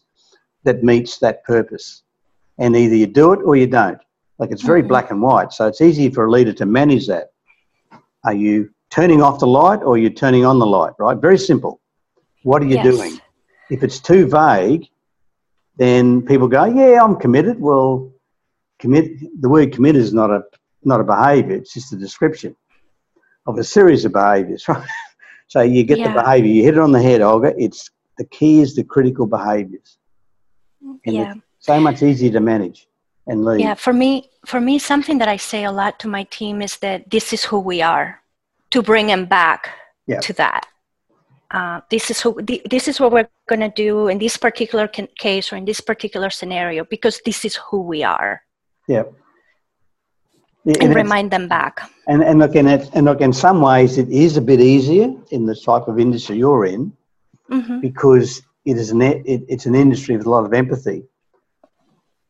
that 0.63 0.83
meets 0.83 1.19
that 1.19 1.43
purpose. 1.43 2.01
And 2.57 2.75
either 2.75 2.95
you 2.95 3.07
do 3.07 3.33
it 3.33 3.39
or 3.45 3.55
you 3.55 3.67
don't. 3.67 3.99
Like 4.39 4.51
it's 4.51 4.63
very 4.63 4.83
Mhm. 4.83 4.87
black 4.89 5.11
and 5.11 5.21
white. 5.21 5.53
So 5.53 5.67
it's 5.67 5.81
easy 5.81 6.09
for 6.09 6.25
a 6.25 6.31
leader 6.31 6.53
to 6.53 6.65
manage 6.65 7.07
that. 7.07 7.31
Are 8.25 8.33
you 8.33 8.69
turning 8.89 9.21
off 9.21 9.39
the 9.39 9.47
light 9.47 9.79
or 9.81 9.93
are 9.95 9.97
you 9.97 10.09
turning 10.09 10.45
on 10.45 10.59
the 10.59 10.65
light? 10.65 10.93
Right. 10.99 11.17
Very 11.17 11.37
simple. 11.37 11.79
What 12.43 12.61
are 12.61 12.65
you 12.65 12.75
Yes. 12.75 12.95
doing? 12.95 13.19
If 13.69 13.83
it's 13.83 13.99
too 13.99 14.27
vague, 14.27 14.87
then 15.77 16.21
people 16.21 16.47
go, 16.47 16.65
"Yeah, 16.65 17.03
I'm 17.03 17.15
committed." 17.15 17.59
Well, 17.59 18.11
commit. 18.79 19.05
The 19.41 19.49
word 19.49 19.73
"committed" 19.73 20.01
is 20.01 20.13
not 20.13 20.29
a 20.31 20.43
not 20.83 20.99
a 20.99 21.03
behaviour; 21.03 21.55
it's 21.55 21.73
just 21.73 21.93
a 21.93 21.97
description 21.97 22.55
of 23.47 23.57
a 23.57 23.63
series 23.63 24.05
of 24.05 24.13
behaviours, 24.13 24.67
right? 24.69 24.87
So 25.47 25.61
you 25.61 25.83
get 25.83 25.97
Yeah. 25.99 26.07
the 26.13 26.21
behaviour, 26.21 26.51
you 26.51 26.63
hit 26.63 26.75
it 26.75 26.79
on 26.79 26.91
the 26.91 27.01
head, 27.01 27.21
Olga. 27.21 27.53
It's 27.57 27.89
the 28.17 28.25
key 28.25 28.59
is 28.61 28.75
the 28.75 28.83
critical 28.83 29.25
behaviours, 29.25 29.97
and 31.05 31.15
Yeah. 31.15 31.31
it's 31.31 31.41
so 31.59 31.79
much 31.79 32.01
easier 32.03 32.31
to 32.31 32.39
manage 32.39 32.87
and 33.27 33.43
lead. 33.45 33.59
Yeah, 33.61 33.73
for 33.75 33.93
me, 33.93 34.29
for 34.45 34.59
me, 34.61 34.79
something 34.79 35.17
that 35.19 35.27
I 35.27 35.37
say 35.37 35.63
a 35.63 35.71
lot 35.71 35.99
to 35.99 36.07
my 36.07 36.23
team 36.23 36.61
is 36.61 36.77
that 36.77 37.09
this 37.09 37.33
is 37.33 37.43
who 37.43 37.59
we 37.59 37.81
are, 37.81 38.21
to 38.71 38.81
bring 38.81 39.07
them 39.07 39.25
back 39.25 39.69
Yeah. 40.07 40.19
to 40.21 40.33
that. 40.33 40.67
Uh, 41.51 41.79
this 41.89 42.09
is 42.11 42.21
who. 42.21 42.41
thi- 42.41 42.61
This 42.69 42.87
is 42.87 42.99
what 42.99 43.11
we're 43.11 43.29
going 43.47 43.61
to 43.61 43.69
do 43.69 44.07
in 44.07 44.17
this 44.19 44.37
particular 44.37 44.87
can- 44.87 45.07
case 45.17 45.53
or 45.53 45.57
in 45.57 45.65
this 45.65 45.79
particular 45.81 46.29
scenario 46.29 46.83
because 46.85 47.21
this 47.25 47.45
is 47.45 47.55
who 47.55 47.81
we 47.81 48.03
are, 48.03 48.41
Yeah. 48.87 49.03
Yeah, 50.67 50.73
and 50.81 50.83
and 50.87 50.95
remind 50.95 51.29
them 51.29 51.47
back. 51.47 51.79
And, 52.07 52.23
and 52.23 52.39
look, 52.39 52.55
and, 52.55 52.67
it, 52.67 52.89
and 52.95 53.05
look, 53.05 53.21
in 53.21 53.31
some 53.33 53.61
ways, 53.61 53.99
it 53.99 54.09
is 54.09 54.35
a 54.35 54.41
bit 54.41 54.59
easier 54.59 55.13
in 55.29 55.45
the 55.45 55.53
type 55.55 55.87
of 55.87 55.99
industry 55.99 56.37
you're 56.37 56.65
in 56.65 56.91
hmm 57.47 57.79
because 57.79 58.41
it 58.65 58.75
is 58.77 58.89
an 58.89 59.01
it, 59.03 59.43
it's 59.47 59.67
an 59.67 59.75
industry 59.75 60.17
with 60.17 60.25
a 60.25 60.29
lot 60.29 60.43
of 60.43 60.53
empathy. 60.53 61.03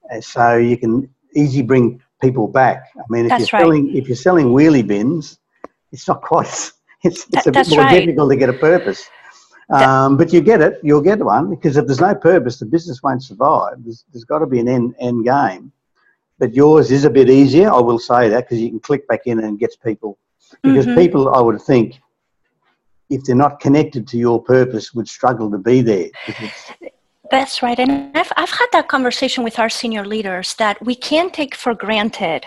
And 0.10 0.24
so 0.24 0.58
you 0.58 0.78
can 0.78 1.10
easily 1.36 1.64
bring 1.64 2.02
people 2.22 2.48
back. 2.48 2.90
I 2.98 3.04
mean, 3.10 3.26
if 3.26 3.30
That's 3.30 3.52
you're 3.52 3.60
right. 3.60 3.66
selling 3.66 3.96
if 3.96 4.08
you're 4.08 4.16
selling 4.16 4.48
wheelie 4.48 4.88
bins, 4.88 5.40
it's 5.92 6.08
not 6.08 6.22
quite. 6.22 6.72
It's, 7.04 7.28
it's 7.32 7.46
a 7.46 7.52
bit 7.52 7.70
more 7.70 7.82
right. 7.82 8.00
difficult 8.00 8.32
to 8.32 8.36
get 8.36 8.50
a 8.50 8.54
purpose. 8.54 9.08
Um, 9.70 10.18
but 10.18 10.34
you 10.34 10.42
get 10.42 10.60
it. 10.60 10.80
You'll 10.82 11.02
get 11.02 11.20
one 11.20 11.52
because 11.52 11.78
if 11.78 11.86
there's 11.86 12.02
no 12.02 12.16
purpose, 12.16 12.58
the 12.58 12.66
business 12.66 13.04
won't 13.04 13.22
survive. 13.22 13.76
There's, 13.84 14.06
there's 14.12 14.24
got 14.24 14.40
to 14.40 14.48
be 14.48 14.60
an 14.60 14.68
end, 14.68 14.96
end 15.00 15.24
game. 15.24 15.72
But 16.40 16.56
yours 16.56 16.92
is 16.92 17.06
a 17.06 17.12
bit 17.12 17.30
easier. 17.30 17.72
I 17.72 17.80
will 17.80 18.00
say 18.00 18.30
that 18.30 18.46
because 18.46 18.60
you 18.60 18.70
can 18.70 18.80
click 18.80 19.08
back 19.08 19.22
in 19.26 19.40
and 19.40 19.60
gets 19.60 19.76
people. 19.76 20.18
Because 20.64 20.88
Mhm. 20.88 20.96
people, 20.96 21.34
I 21.34 21.42
would 21.42 21.62
think, 21.62 22.02
if 23.10 23.24
they're 23.24 23.36
not 23.36 23.60
connected 23.60 24.08
to 24.08 24.18
your 24.18 24.42
purpose, 24.42 24.94
would 24.94 25.08
struggle 25.08 25.52
to 25.52 25.60
be 25.60 25.82
there. 25.82 26.10
That's 27.32 27.64
right. 27.64 27.80
And 27.80 28.16
I've, 28.16 28.32
I've 28.38 28.50
had 28.52 28.68
that 28.74 28.88
conversation 28.88 29.44
with 29.44 29.58
our 29.60 29.70
senior 29.70 30.06
leaders 30.06 30.54
that 30.56 30.84
we 30.84 30.96
can't 30.96 31.34
take 31.34 31.56
for 31.56 31.74
granted 31.74 32.46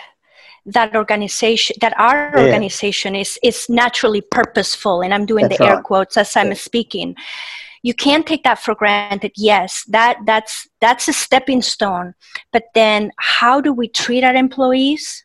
that 0.67 0.95
organization, 0.95 1.77
that 1.81 1.99
our 1.99 2.33
Yeah. 2.37 2.45
organization 2.45 3.17
is, 3.17 3.39
is 3.43 3.69
naturally 3.69 4.21
purposeful. 4.21 5.01
And 5.03 5.13
I'm 5.15 5.27
doing 5.27 5.49
That's 5.49 5.59
the 5.59 5.65
air 5.65 5.77
right. 5.77 5.85
quotes 5.85 6.17
as 6.17 6.37
I'm 6.37 6.49
Yeah. 6.49 6.55
speaking. 6.55 7.17
You 7.83 7.95
can't 7.95 8.27
take 8.27 8.43
that 8.45 8.59
for 8.59 8.75
granted. 8.75 9.33
Yes, 9.37 9.85
that, 9.89 10.19
that's, 10.27 10.69
that's 10.81 11.09
a 11.09 11.13
stepping 11.13 11.63
stone. 11.63 12.15
But 12.53 12.65
then 12.75 13.13
how 13.19 13.61
do 13.61 13.73
we 13.73 13.89
treat 13.89 14.25
our 14.25 14.35
employees? 14.35 15.25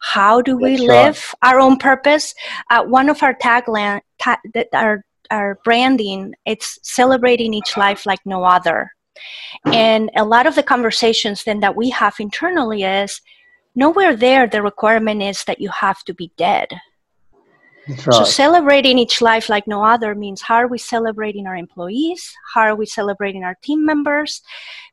How 0.00 0.40
do 0.40 0.56
we 0.56 0.76
That's 0.76 0.88
right. 0.88 1.04
live 1.06 1.34
our 1.42 1.60
own 1.60 1.76
purpose? 1.76 2.34
Uh, 2.70 2.84
one 2.84 3.08
of 3.08 3.22
our 3.22 3.34
tagline, 3.34 4.00
ta- 4.18 4.40
that 4.54 4.68
our 4.72 5.04
our 5.30 5.58
branding 5.64 6.34
it's 6.46 6.78
celebrating 6.82 7.54
each 7.54 7.76
life 7.76 8.06
like 8.06 8.20
no 8.24 8.44
other. 8.44 8.92
And 9.66 10.10
a 10.16 10.24
lot 10.24 10.46
of 10.46 10.54
the 10.54 10.62
conversations 10.62 11.44
then 11.44 11.60
that 11.60 11.76
we 11.76 11.90
have 11.90 12.14
internally 12.20 12.84
is 12.84 13.20
nowhere 13.74 14.16
there 14.16 14.46
the 14.46 14.62
requirement 14.62 15.22
is 15.22 15.44
that 15.44 15.60
you 15.60 15.70
have 15.70 16.02
to 16.04 16.14
be 16.14 16.32
dead. 16.36 16.68
That's 17.88 18.04
so 18.04 18.24
celebrating 18.24 18.98
each 18.98 19.22
life 19.22 19.48
like 19.48 19.66
no 19.66 19.82
other 19.82 20.14
means 20.14 20.42
how 20.42 20.56
are 20.56 20.68
we 20.68 20.78
celebrating 20.78 21.46
our 21.46 21.56
employees? 21.56 22.34
How 22.54 22.62
are 22.62 22.76
we 22.76 22.84
celebrating 22.84 23.44
our 23.44 23.56
team 23.62 23.84
members? 23.84 24.42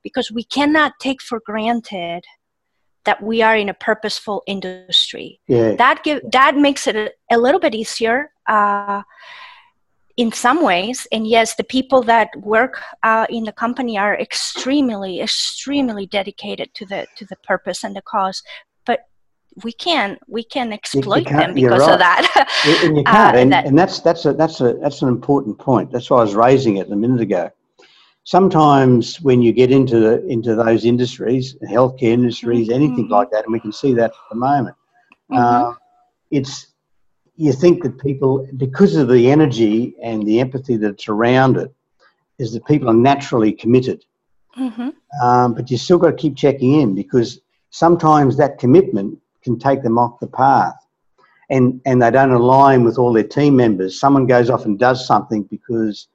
Because 0.02 0.32
we 0.32 0.44
cannot 0.44 0.94
take 1.00 1.22
for 1.22 1.42
granted 1.46 2.24
that 3.04 3.22
we 3.22 3.42
are 3.42 3.56
in 3.56 3.70
a 3.70 3.74
purposeful 3.74 4.44
industry. 4.48 5.40
Yeah. 5.48 5.76
that 5.76 6.04
give 6.04 6.22
that 6.32 6.56
makes 6.58 6.88
it 6.88 6.96
a, 6.96 7.12
a 7.30 7.38
little 7.38 7.60
bit 7.60 7.76
easier 7.76 8.32
uh, 8.48 9.04
in 10.18 10.32
some 10.32 10.64
ways 10.64 11.08
and 11.12 11.28
yes 11.28 11.56
the 11.56 11.64
people 11.64 12.02
that 12.02 12.30
work 12.38 12.82
uh, 13.04 13.26
in 13.30 13.44
the 13.44 13.52
company 13.52 13.98
are 13.98 14.16
extremely 14.20 15.20
extremely 15.22 16.06
dedicated 16.06 16.74
to 16.74 16.86
the 16.86 17.06
to 17.18 17.26
the 17.26 17.36
purpose 17.38 17.84
and 17.84 17.96
the 17.96 18.02
cause 18.02 18.42
but 18.86 19.00
we 19.64 19.72
can 19.74 20.18
we 20.28 20.44
can 20.44 20.72
exploit 20.72 21.26
can't- 21.26 21.40
them 21.48 21.54
because 21.54 21.82
right. 21.82 21.94
of 21.94 22.00
that 22.00 22.24
and 22.84 22.98
you 22.98 23.04
Uh, 23.08 23.12
can't, 23.12 23.38
and, 23.38 23.52
that- 23.52 23.66
and 23.68 23.78
that's 23.78 24.00
that's 24.00 24.26
a 24.26 24.34
that's 24.34 24.62
a 24.62 24.74
that's 24.82 25.02
an 25.02 25.10
important 25.10 25.58
point. 25.60 25.92
That's 25.92 26.10
why 26.10 26.20
I 26.20 26.22
was 26.24 26.36
raising 26.36 26.78
it 26.78 26.90
a 26.92 26.96
minute 26.96 27.22
ago. 27.22 27.50
Sometimes 28.24 29.22
when 29.22 29.42
you 29.42 29.52
get 29.54 29.72
into 29.72 30.00
the, 30.00 30.26
into 30.28 30.56
those 30.56 30.84
industries, 30.84 31.56
healthcare 31.70 32.14
industries, 32.20 32.70
anything 32.70 33.08
Mhm. 33.08 33.12
like 33.12 33.30
that, 33.32 33.44
and 33.46 33.54
we 33.54 33.60
can 33.60 33.72
see 33.72 33.94
that 33.94 34.12
at 34.12 34.18
the 34.32 34.36
moment, 34.36 34.76
Mhm. 35.32 35.38
uh, 35.38 35.74
it's 36.32 36.54
you 37.38 37.52
think 37.52 37.84
that 37.84 38.00
people 38.00 38.48
because 38.58 38.96
of 38.96 39.08
the 39.10 39.30
energy 39.30 39.96
and 40.02 40.26
the 40.26 40.40
empathy 40.40 40.78
that's 40.78 41.08
around 41.10 41.58
it, 41.58 41.74
is 42.40 42.54
that 42.54 42.66
people 42.66 42.90
are 42.90 42.94
naturally 42.94 43.52
committed. 43.52 44.06
Mhm. 44.58 44.94
Um, 45.22 45.54
but 45.54 45.70
you 45.70 45.78
still 45.78 45.98
got 45.98 46.12
to 46.12 46.16
keep 46.16 46.36
checking 46.36 46.80
in 46.80 46.96
because 46.96 47.40
sometimes 47.70 48.38
that 48.38 48.58
commitment 48.58 49.20
can 49.44 49.60
take 49.60 49.84
them 49.84 49.98
off 49.98 50.20
the 50.20 50.28
path 50.28 50.76
and, 51.50 51.80
and 51.86 52.02
they 52.02 52.12
don't 52.12 52.32
align 52.32 52.84
with 52.84 52.98
all 52.98 53.14
their 53.14 53.24
team 53.24 53.56
members. 53.56 54.00
Someone 54.00 54.26
goes 54.26 54.50
off 54.50 54.66
and 54.66 54.80
does 54.80 55.06
something 55.06 55.44
because, 55.44 56.08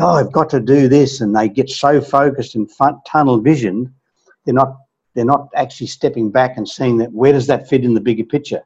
oh, 0.00 0.14
I've 0.14 0.32
got 0.32 0.48
to 0.50 0.60
do 0.60 0.88
this, 0.88 1.20
and 1.20 1.34
they 1.36 1.48
get 1.48 1.68
so 1.68 2.00
focused 2.00 2.54
and 2.54 2.70
fun, 2.70 3.00
tunnel 3.06 3.40
vision, 3.40 3.92
they're 4.44 4.54
not, 4.54 4.76
they're 5.14 5.24
not 5.24 5.48
actually 5.54 5.88
stepping 5.88 6.30
back 6.30 6.56
and 6.56 6.68
seeing 6.68 6.96
that 6.98 7.12
where 7.12 7.32
does 7.32 7.46
that 7.48 7.68
fit 7.68 7.84
in 7.84 7.94
the 7.94 8.00
bigger 8.00 8.24
picture. 8.24 8.62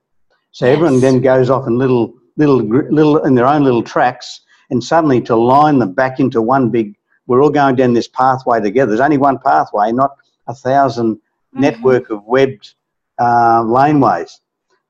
So 0.57 0.67
everyone 0.67 1.01
then 1.01 1.21
goes 1.21 1.51
off 1.51 1.67
in 1.67 1.77
little, 1.77 2.15
little, 2.39 2.63
little, 2.63 3.23
in 3.27 3.35
their 3.35 3.47
own 3.47 3.63
little 3.63 3.83
tracks, 3.83 4.41
and 4.71 4.83
suddenly 4.83 5.21
to 5.21 5.37
line 5.37 5.79
them 5.79 5.93
back 5.93 6.19
into 6.19 6.41
one 6.41 6.71
big 6.71 6.97
we're 7.27 7.43
all 7.43 7.51
going 7.51 7.77
down 7.77 7.93
this 7.93 8.09
pathway 8.09 8.63
together. 8.63 8.89
There's 8.89 9.03
only 9.03 9.19
one 9.19 9.39
pathway, 9.45 9.93
not 9.93 10.13
a 10.47 10.55
1000 10.55 11.17
Mhm. 11.17 11.61
network 11.61 12.09
of 12.09 12.25
webbed 12.25 12.73
uh, 13.19 13.65
laneways, 13.65 14.31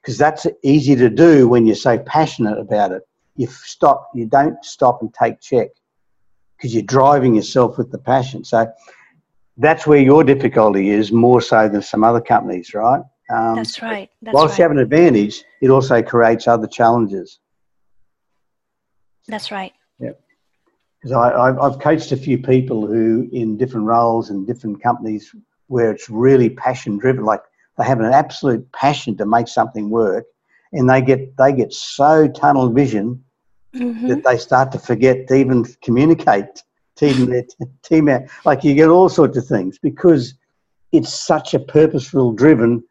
because 0.01 0.17
that's 0.17 0.47
easy 0.63 0.95
to 0.95 1.11
do 1.11 1.49
when 1.49 1.67
you're 1.67 1.75
so 1.75 1.99
passionate 1.99 2.59
about 2.59 2.93
it. 2.93 3.03
You 3.35 3.49
stop, 3.49 4.11
you 4.15 4.27
don't 4.27 4.65
stop 4.65 5.03
and 5.03 5.13
take 5.13 5.41
check 5.41 5.71
because 6.57 6.75
you're 6.75 6.85
driving 6.85 7.35
yourself 7.35 7.77
with 7.77 7.91
the 7.91 7.99
passion. 7.99 8.45
So 8.45 8.69
that's 9.57 9.85
where 9.85 9.99
your 9.99 10.23
difficulty 10.23 10.91
is 10.91 11.11
more 11.11 11.41
so 11.41 11.69
than 11.69 11.83
some 11.83 12.05
other 12.05 12.21
companies, 12.21 12.73
right? 12.73 13.03
Um, 13.28 13.56
that's 13.56 13.83
right 13.83 14.09
that's 14.23 14.35
whilst 14.35 14.52
right 14.52 14.59
you 14.59 14.62
have 14.62 14.71
an 14.71 14.78
advantage, 14.78 15.42
it 15.61 15.68
also 15.71 16.00
creates 16.02 16.47
other 16.47 16.68
challenges. 16.68 17.40
that's 19.28 19.50
right 19.50 19.73
Yeah. 19.99 20.11
because 21.00 21.12
I've, 21.12 21.59
I've 21.59 21.78
coached 21.80 22.12
a 22.12 22.16
few 22.16 22.38
people 22.38 22.87
who 22.87 23.28
in 23.33 23.56
different 23.56 23.87
roles 23.87 24.30
and 24.30 24.47
different 24.47 24.80
companies 24.83 25.35
where 25.66 25.90
it's 25.90 26.09
really 26.09 26.50
passion 26.50 26.97
driven 26.99 27.25
like 27.25 27.40
they 27.76 27.85
have 27.85 27.99
an 28.00 28.12
absolute 28.12 28.71
passion 28.73 29.16
to 29.16 29.26
make 29.26 29.49
something 29.49 29.90
work 29.90 30.25
and 30.73 30.88
they 30.88 31.02
get 31.02 31.37
they 31.37 31.52
get 31.52 31.73
so 31.73 32.28
tunnel 32.28 32.71
vision 32.71 33.23
Mhm. 33.75 34.06
that 34.09 34.25
they 34.25 34.38
start 34.38 34.73
to 34.73 34.78
forget 34.78 35.26
to 35.28 35.35
even 35.35 35.64
communicate 35.83 36.62
to 36.97 37.06
even 37.11 37.28
their 37.28 37.42
t- 37.42 37.66
team 37.83 38.09
out 38.09 38.23
like 38.47 38.64
you 38.64 38.75
get 38.75 38.88
all 38.88 39.09
sorts 39.09 39.37
of 39.37 39.47
things 39.47 39.78
because 39.78 40.35
it's 40.92 41.12
such 41.12 41.52
a 41.52 41.59
purposeful 41.59 42.33
driven 42.33 42.83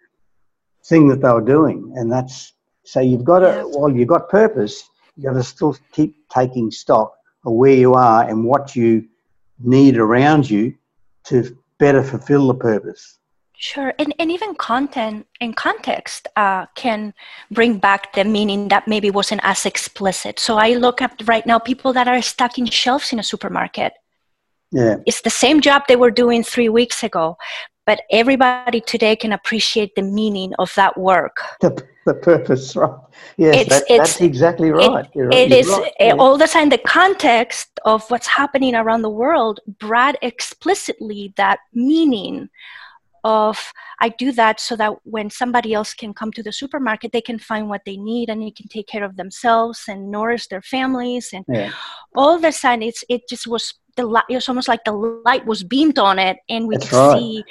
thing 0.85 1.07
that 1.09 1.21
they 1.21 1.29
were 1.29 1.41
doing. 1.41 1.93
And 1.95 2.11
that's 2.11 2.53
so 2.83 2.99
you've 2.99 3.23
got 3.23 3.39
to, 3.39 3.63
while 3.63 3.91
you've 3.91 4.07
got 4.07 4.29
purpose, 4.29 4.89
you've 5.15 5.25
got 5.25 5.33
to 5.33 5.43
still 5.43 5.75
keep 5.91 6.15
taking 6.29 6.69
stock 6.71 7.15
of 7.45 7.53
where 7.53 7.73
you 7.73 7.93
are 7.93 8.27
and 8.29 8.45
what 8.45 8.75
you 8.75 9.07
need 9.59 9.97
around 9.97 10.49
you 10.49 10.75
to 11.25 11.57
better 11.79 12.03
fulfill 12.03 12.47
the 12.47 12.53
purpose. 12.53 13.17
Sure, 13.57 13.93
and, 13.97 14.13
and 14.19 14.31
even 14.31 14.53
content 14.55 15.25
and 15.39 15.55
context 15.55 16.27
uh, 16.35 16.65
can 16.75 17.13
bring 17.49 17.77
back 17.77 18.13
the 18.13 18.25
meaning 18.25 18.67
that 18.67 18.87
maybe 18.87 19.09
wasn't 19.09 19.41
as 19.43 19.65
explicit. 19.65 20.39
So 20.39 20.57
I 20.57 20.73
look 20.73 21.01
at 21.01 21.21
right 21.25 21.45
now 21.45 21.57
people 21.57 21.93
that 21.93 22.07
are 22.07 22.21
stocking 22.21 22.65
shelves 22.65 23.13
in 23.13 23.19
a 23.19 23.23
supermarket. 23.23 23.93
Yeah. 24.71 24.97
It's 25.05 25.21
the 25.21 25.29
same 25.29 25.61
job 25.61 25.83
they 25.87 25.95
were 25.95 26.11
doing 26.11 26.43
three 26.43 26.67
weeks 26.67 27.01
ago, 27.01 27.37
but 27.85 28.01
everybody 28.11 28.81
today 28.81 29.15
can 29.15 29.33
appreciate 29.33 29.95
the 29.95 30.01
meaning 30.01 30.53
of 30.59 30.73
that 30.75 30.97
work. 30.97 31.37
The, 31.61 31.87
the 32.05 32.13
purpose, 32.13 32.75
right? 32.75 32.99
Yes, 33.37 33.55
it's, 33.61 33.69
that, 33.69 33.83
it's, 33.89 33.97
that's 33.97 34.21
exactly 34.21 34.69
right. 34.69 35.09
It, 35.15 35.33
it 35.33 35.51
is 35.51 35.67
right. 35.67 35.91
Eh, 35.99 36.11
all 36.11 36.37
the 36.37 36.45
time 36.47 36.69
the 36.69 36.77
context 36.77 37.79
of 37.83 38.07
what's 38.11 38.27
happening 38.27 38.75
around 38.75 39.01
the 39.01 39.09
world 39.09 39.59
brought 39.79 40.15
explicitly 40.21 41.33
that 41.35 41.57
meaning 41.73 42.49
of 43.25 43.73
I 43.99 44.09
do 44.09 44.31
that 44.33 44.59
so 44.59 44.75
that 44.75 44.93
when 45.03 45.31
somebody 45.31 45.73
else 45.73 45.95
can 45.95 46.13
come 46.13 46.31
to 46.33 46.43
the 46.43 46.51
supermarket, 46.51 47.11
they 47.11 47.21
can 47.21 47.39
find 47.39 47.67
what 47.67 47.81
they 47.83 47.97
need 47.97 48.29
and 48.29 48.43
they 48.43 48.51
can 48.51 48.67
take 48.67 48.87
care 48.87 49.03
of 49.03 49.17
themselves 49.17 49.85
and 49.87 50.11
nourish 50.11 50.47
their 50.47 50.61
families 50.61 51.33
and 51.33 51.43
yeah. 51.47 51.71
all 52.15 52.37
the 52.37 52.51
sudden 52.51 52.83
it's 52.83 53.03
it 53.09 53.27
just 53.27 53.47
was 53.47 53.73
the 53.95 54.05
light 54.05 54.23
it 54.29 54.35
was 54.35 54.49
almost 54.49 54.67
like 54.67 54.83
the 54.83 54.91
light 54.91 55.45
was 55.45 55.63
beamed 55.63 55.99
on 55.99 56.19
it 56.19 56.37
and 56.49 56.67
we 56.67 56.75
That's 56.75 56.89
could 56.89 56.97
right. 56.97 57.19
see 57.19 57.43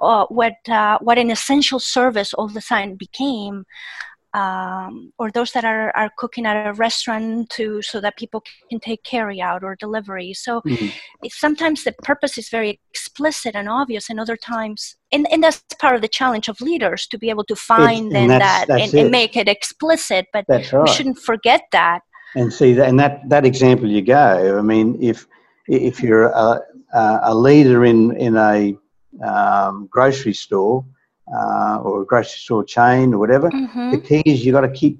uh, 0.00 0.26
what 0.26 0.54
uh, 0.68 0.98
what 1.00 1.18
an 1.18 1.30
essential 1.30 1.78
service 1.78 2.34
all 2.34 2.48
the 2.48 2.60
sign 2.60 2.94
became 2.94 3.64
um, 4.34 5.12
or 5.18 5.30
those 5.30 5.52
that 5.52 5.64
are, 5.64 5.90
are 5.96 6.10
cooking 6.18 6.44
at 6.44 6.66
a 6.66 6.74
restaurant 6.74 7.48
to 7.50 7.80
so 7.80 8.00
that 8.00 8.18
people 8.18 8.42
can 8.68 8.78
take 8.78 9.02
carry 9.02 9.40
out 9.40 9.64
or 9.64 9.74
delivery 9.76 10.34
so 10.34 10.60
mm-hmm. 10.60 10.88
sometimes 11.28 11.84
the 11.84 11.92
purpose 12.02 12.36
is 12.36 12.48
very 12.48 12.78
explicit 12.90 13.54
and 13.54 13.68
obvious 13.68 14.10
and 14.10 14.20
other 14.20 14.36
times 14.36 14.96
and, 15.12 15.26
and 15.32 15.42
that's 15.42 15.62
part 15.80 15.96
of 15.96 16.02
the 16.02 16.08
challenge 16.08 16.48
of 16.48 16.60
leaders 16.60 17.06
to 17.06 17.18
be 17.18 17.30
able 17.30 17.44
to 17.44 17.56
find 17.56 18.14
and 18.14 18.30
that 18.30 18.68
that's 18.68 18.92
and, 18.92 18.94
and, 18.94 19.10
make 19.10 19.36
it 19.36 19.48
explicit 19.48 20.26
but 20.32 20.44
right. 20.48 20.72
we 20.72 20.88
shouldn't 20.88 21.18
forget 21.18 21.62
that 21.72 22.00
and 22.34 22.52
see 22.52 22.74
that 22.74 22.88
and 22.88 23.00
that 23.00 23.26
that 23.28 23.46
example 23.46 23.88
you 23.88 24.02
go 24.02 24.58
i 24.58 24.62
mean 24.62 24.96
if 25.02 25.26
if 25.68 26.02
you're 26.02 26.24
a, 26.24 26.60
a 26.94 27.34
leader 27.34 27.84
in 27.84 28.16
in 28.16 28.36
a 28.36 28.76
um, 29.22 29.88
grocery 29.90 30.34
store 30.34 30.84
uh, 31.34 31.78
or 31.82 32.02
a 32.02 32.06
grocery 32.06 32.38
store 32.38 32.64
chain 32.64 33.12
or 33.14 33.18
whatever. 33.18 33.50
Mm-hmm. 33.50 33.90
The 33.92 34.00
key 34.00 34.22
is 34.24 34.44
you 34.44 34.52
got 34.52 34.62
to 34.62 34.70
keep 34.70 34.98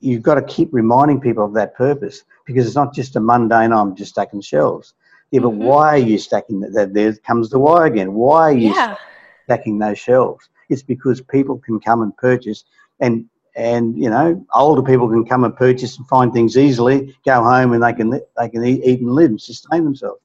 you've 0.00 0.22
got 0.22 0.34
to 0.34 0.42
keep 0.42 0.68
reminding 0.72 1.20
people 1.20 1.44
of 1.44 1.54
that 1.54 1.74
purpose 1.74 2.22
because 2.46 2.66
it's 2.66 2.76
not 2.76 2.94
just 2.94 3.16
a 3.16 3.20
mundane. 3.20 3.72
I'm 3.72 3.96
just 3.96 4.12
stacking 4.12 4.40
shelves. 4.40 4.94
Yeah, 5.30 5.40
but 5.40 5.50
mm-hmm. 5.50 5.64
why 5.64 5.88
are 5.94 5.98
you 5.98 6.18
stacking 6.18 6.60
that? 6.60 6.94
There 6.94 7.14
comes 7.16 7.50
the 7.50 7.58
why 7.58 7.86
again. 7.88 8.12
Why 8.14 8.50
are 8.50 8.52
you 8.52 8.72
yeah. 8.74 8.96
stacking 9.44 9.78
those 9.78 9.98
shelves? 9.98 10.48
It's 10.68 10.82
because 10.82 11.20
people 11.20 11.58
can 11.58 11.80
come 11.80 12.02
and 12.02 12.16
purchase, 12.16 12.64
and 13.00 13.26
and 13.56 13.98
you 13.98 14.10
know 14.10 14.44
older 14.54 14.82
people 14.82 15.08
can 15.08 15.24
come 15.24 15.44
and 15.44 15.56
purchase 15.56 15.96
and 15.96 16.06
find 16.08 16.32
things 16.32 16.56
easily, 16.56 17.16
go 17.24 17.42
home 17.42 17.72
and 17.72 17.82
they 17.82 17.92
can 17.92 18.10
they 18.10 18.48
can 18.48 18.64
eat, 18.64 18.82
eat 18.84 19.00
and 19.00 19.12
live 19.12 19.30
and 19.30 19.40
sustain 19.40 19.84
themselves. 19.84 20.20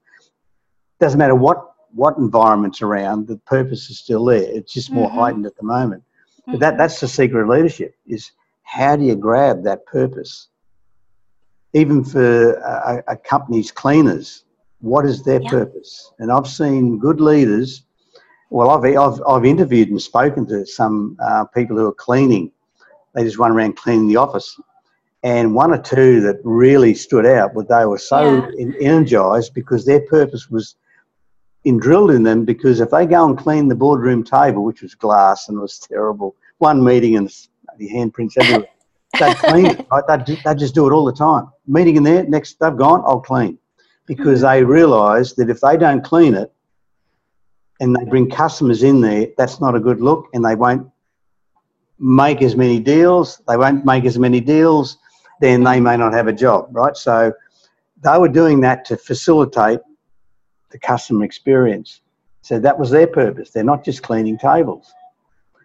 Doesn't 1.00 1.18
matter 1.18 1.36
what 1.36 1.72
what 1.94 2.18
environment's 2.18 2.82
around, 2.82 3.28
the 3.28 3.38
purpose 3.38 3.90
is 3.90 4.00
still 4.00 4.26
there. 4.26 4.44
It's 4.44 4.74
just 4.74 4.92
more 4.92 5.10
mm-hmm. 5.10 5.20
heightened 5.20 5.46
at 5.46 5.56
the 5.58 5.64
moment. 5.64 6.04
Mm-hmm. 6.04 6.52
But 6.52 6.60
that, 6.62 6.70
mm-hmm. 6.72 6.78
that's 6.78 7.00
the 7.00 7.08
secret 7.08 7.44
of 7.44 7.50
leadership 7.50 7.96
is 8.08 8.32
how 8.64 8.96
do 8.96 9.04
you 9.04 9.16
grab 9.16 9.64
that 9.64 9.86
purpose? 9.86 10.48
Even 11.74 12.04
for 12.04 12.54
a, 12.54 13.04
a 13.08 13.18
company's 13.18 13.72
cleaners, 13.72 14.44
what 14.80 15.06
is 15.06 15.24
their 15.24 15.42
yeah. 15.42 15.50
purpose? 15.50 16.12
And 16.20 16.32
I've 16.32 16.48
seen 16.48 17.00
good 17.00 17.22
leaders. 17.22 17.84
Well, 18.50 18.70
I've, 18.70 18.84
I've, 18.98 19.22
I've 19.28 19.46
interviewed 19.46 19.90
and 19.90 20.02
spoken 20.02 20.46
to 20.48 20.66
some 20.66 21.18
uh, 21.24 21.46
people 21.46 21.78
who 21.78 21.88
are 21.88 21.94
cleaning. 21.94 22.52
They 23.14 23.24
just 23.24 23.38
run 23.38 23.52
around 23.52 23.76
cleaning 23.76 24.08
the 24.08 24.18
office. 24.18 24.60
And 25.24 25.54
one 25.54 25.72
or 25.72 25.78
two 25.78 26.22
that 26.22 26.40
really 26.44 26.94
stood 26.94 27.26
out, 27.26 27.54
but 27.54 27.70
they 27.70 27.86
were 27.86 28.00
so 28.00 28.48
yeah. 28.58 28.72
energized 28.82 29.54
because 29.54 29.86
their 29.86 30.02
purpose 30.02 30.50
was 30.50 30.76
in 31.64 31.78
drilled 31.78 32.12
in 32.12 32.24
them 32.24 32.44
because 32.44 32.80
if 32.80 32.90
they 32.90 33.06
go 33.06 33.26
and 33.26 33.38
clean 33.38 33.68
the 33.68 33.76
boardroom 33.76 34.24
table, 34.24 34.64
which 34.64 34.82
was 34.82 34.96
glass 34.96 35.48
and 35.48 35.60
was 35.60 35.78
terrible, 35.78 36.36
one 36.58 36.84
meeting 36.84 37.18
and 37.18 37.32
the 37.78 37.90
handprints 37.90 38.34
everywhere, 38.40 38.68
they'd 39.20 39.36
clean 39.38 39.66
it. 39.68 39.86
Right? 39.92 40.04
They'd, 40.26 40.40
they'd 40.44 40.58
just 40.58 40.74
do 40.74 40.88
it 40.88 40.94
all 40.94 41.06
the 41.06 41.14
time. 41.14 41.52
Meeting 41.68 41.98
in 41.98 42.04
there, 42.04 42.24
next 42.24 42.60
they've 42.60 42.76
gone, 42.76 43.04
I'll 43.06 43.22
clean. 43.22 43.60
Because 44.08 44.42
mm-hmm. 44.42 44.60
they 44.60 44.64
realise 44.64 45.34
that 45.34 45.50
if 45.50 45.62
they 45.62 45.78
don't 45.78 46.04
clean 46.04 46.34
it 46.34 46.52
and 47.80 47.96
they 47.96 48.06
bring 48.06 48.30
customers 48.30 48.82
in 48.82 49.02
there, 49.02 49.28
that's 49.38 49.62
not 49.62 49.76
a 49.76 49.80
good 49.80 50.02
look 50.02 50.30
and 50.34 50.44
they 50.44 50.56
won't 50.56 50.91
make 52.02 52.42
as 52.42 52.56
many 52.56 52.80
deals. 52.80 53.42
They 53.48 53.56
won't 53.56 53.86
make 53.86 54.06
as 54.06 54.18
many 54.18 54.42
deals, 54.42 54.98
then 55.40 55.64
they 55.64 55.80
may 55.80 55.96
not 55.96 56.14
have 56.14 56.28
a 56.28 56.34
job, 56.34 56.68
right? 56.72 56.98
So 56.98 57.32
they 58.04 58.18
were 58.18 58.28
doing 58.28 58.60
that 58.62 58.84
to 58.86 58.98
facilitate 58.98 59.80
the 60.72 60.80
customer 60.80 61.24
experience. 61.24 62.02
So 62.42 62.60
that 62.60 62.78
was 62.78 62.90
their 62.90 63.06
purpose. 63.06 63.52
They're 63.52 63.64
not 63.64 63.86
just 63.86 64.02
cleaning 64.02 64.38
tables. 64.40 64.92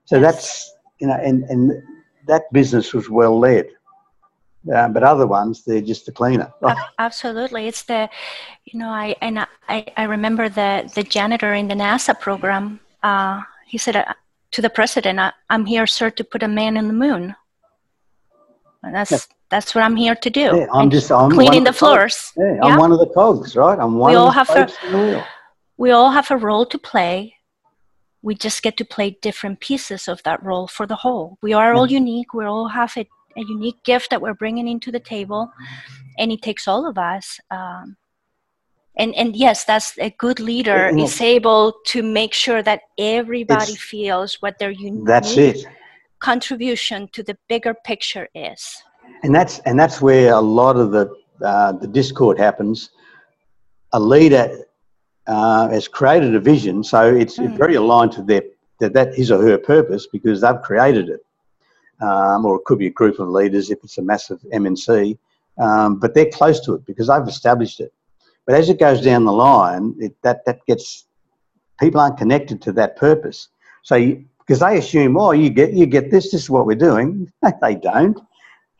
So 0.04 0.20
that's, 0.20 0.70
you 1.00 1.06
know, 1.06 1.14
and, 1.14 1.44
and 1.44 1.82
that 2.26 2.52
business 2.52 2.92
was 2.92 3.08
well 3.08 3.38
led. 3.38 3.68
Uh, 4.72 4.88
but 4.88 5.02
other 5.02 5.26
ones, 5.26 5.64
they're 5.64 5.80
just 5.80 6.08
a 6.08 6.12
cleaner. 6.12 6.52
Absolutely, 6.98 7.68
it's 7.68 7.84
the, 7.84 8.10
you 8.64 8.78
know, 8.78 8.88
I 8.88 9.14
and 9.20 9.46
I, 9.68 9.86
I 9.96 10.04
remember 10.04 10.48
the 10.48 10.90
the 10.92 11.04
janitor 11.04 11.54
in 11.54 11.68
the 11.68 11.76
NASA 11.76 12.18
program. 12.18 12.80
Uh, 13.00 13.42
he 13.64 13.78
said 13.78 13.94
uh, 13.94 14.12
to 14.56 14.62
the 14.62 14.70
president, 14.70 15.20
I, 15.20 15.32
"I'm 15.50 15.66
here, 15.66 15.86
sir, 15.86 16.08
to 16.10 16.24
put 16.24 16.42
a 16.42 16.48
man 16.48 16.76
in 16.76 16.86
the 16.88 16.98
moon." 17.06 17.36
And 18.82 18.94
that's 18.94 19.28
that's 19.50 19.74
what 19.74 19.84
I'm 19.84 19.96
here 19.96 20.14
to 20.14 20.30
do. 20.30 20.48
Yeah, 20.56 20.66
I'm 20.72 20.90
just 20.90 21.12
I'm 21.12 21.30
cleaning 21.30 21.64
the, 21.64 21.70
the 21.70 21.78
floors. 21.78 22.32
Yeah, 22.36 22.58
I'm 22.62 22.78
one 22.78 22.92
of 22.92 22.98
the 22.98 23.10
cogs, 23.18 23.54
right? 23.54 23.78
I'm 23.78 23.98
one 23.98 24.10
we 24.10 24.16
all 24.16 24.30
have 24.30 24.50
a, 24.50 24.66
We 25.76 25.90
all 25.90 26.10
have 26.10 26.30
a 26.30 26.38
role 26.38 26.64
to 26.66 26.78
play. 26.78 27.34
We 28.22 28.34
just 28.34 28.62
get 28.62 28.76
to 28.78 28.84
play 28.84 29.18
different 29.20 29.60
pieces 29.60 30.08
of 30.08 30.22
that 30.22 30.42
role 30.42 30.66
for 30.66 30.86
the 30.86 30.96
whole. 30.96 31.38
We 31.42 31.52
are 31.52 31.74
all 31.74 31.86
unique. 32.00 32.32
We 32.32 32.44
all 32.44 32.68
have 32.68 32.92
a, 32.96 33.06
a, 33.36 33.42
unique 33.56 33.80
gift 33.84 34.10
that 34.10 34.22
we're 34.22 34.40
bringing 34.42 34.66
into 34.66 34.90
the 34.90 35.04
table, 35.14 35.52
and 36.18 36.32
it 36.32 36.40
takes 36.42 36.66
all 36.66 36.88
of 36.88 36.96
us. 36.96 37.38
Um, 37.50 37.96
and 38.96 39.14
and 39.14 39.36
yes, 39.36 39.64
that's 39.64 39.98
a 39.98 40.10
good 40.10 40.40
leader 40.40 40.88
is 40.96 41.20
able 41.20 41.74
to 41.86 42.02
make 42.02 42.32
sure 42.32 42.62
that 42.62 42.80
everybody 42.98 43.72
it's, 43.72 43.82
feels 43.82 44.36
what 44.40 44.58
their 44.58 44.70
unique. 44.70 45.06
That's 45.06 45.36
it 45.36 45.66
contribution 46.20 47.08
to 47.12 47.22
the 47.22 47.36
bigger 47.48 47.74
picture 47.74 48.28
is. 48.34 48.82
And 49.22 49.34
that's 49.34 49.60
and 49.60 49.78
that's 49.78 50.00
where 50.00 50.32
a 50.32 50.40
lot 50.40 50.76
of 50.76 50.90
the 50.92 51.04
uh, 51.42 51.72
the 51.72 51.86
discord 51.86 52.38
happens. 52.38 52.90
A 53.92 54.00
leader 54.00 54.64
uh, 55.26 55.68
has 55.68 55.88
created 55.88 56.34
a 56.34 56.40
vision, 56.40 56.82
so 56.82 57.14
it's 57.14 57.38
mm. 57.38 57.56
very 57.56 57.76
aligned 57.76 58.12
to 58.12 58.22
their 58.22 58.42
that, 58.80 58.92
that 58.92 59.14
his 59.14 59.30
or 59.30 59.40
her 59.42 59.58
purpose 59.58 60.06
because 60.06 60.40
they've 60.40 60.60
created 60.62 61.08
it. 61.08 61.22
Um, 62.00 62.44
or 62.44 62.56
it 62.56 62.64
could 62.66 62.78
be 62.78 62.88
a 62.88 62.90
group 62.90 63.18
of 63.18 63.28
leaders 63.28 63.70
if 63.70 63.78
it's 63.82 63.96
a 63.96 64.02
massive 64.02 64.40
MNC, 64.52 65.16
um, 65.58 65.98
but 65.98 66.12
they're 66.12 66.30
close 66.30 66.60
to 66.60 66.74
it 66.74 66.84
because 66.84 67.06
they've 67.08 67.26
established 67.26 67.80
it. 67.80 67.90
But 68.46 68.54
as 68.54 68.70
it 68.70 68.78
goes 68.78 69.00
down 69.02 69.24
the 69.24 69.32
line, 69.32 69.94
it, 69.98 70.16
that 70.22 70.44
that 70.46 70.64
gets 70.66 71.06
people 71.80 72.00
aren't 72.00 72.16
connected 72.16 72.62
to 72.62 72.72
that 72.72 72.96
purpose. 72.96 73.48
So 73.82 74.16
because 74.38 74.60
they 74.60 74.78
assume, 74.78 75.16
oh, 75.16 75.32
you 75.32 75.50
get 75.50 75.72
you 75.72 75.86
get 75.86 76.10
this. 76.10 76.30
This 76.30 76.42
is 76.44 76.50
what 76.50 76.66
we're 76.66 76.76
doing. 76.76 77.30
they 77.62 77.74
don't. 77.74 78.18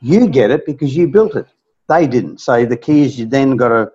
You 0.01 0.29
get 0.29 0.51
it 0.51 0.65
because 0.67 0.97
you 0.97 1.09
built 1.09 1.35
it. 1.35 1.47
They 1.89 2.07
didn't. 2.07 2.39
So 2.39 2.65
the 2.65 2.77
key 2.77 3.03
is 3.03 3.19
you 3.19 3.27
then 3.27 3.57
got 3.57 3.69
to 3.69 3.93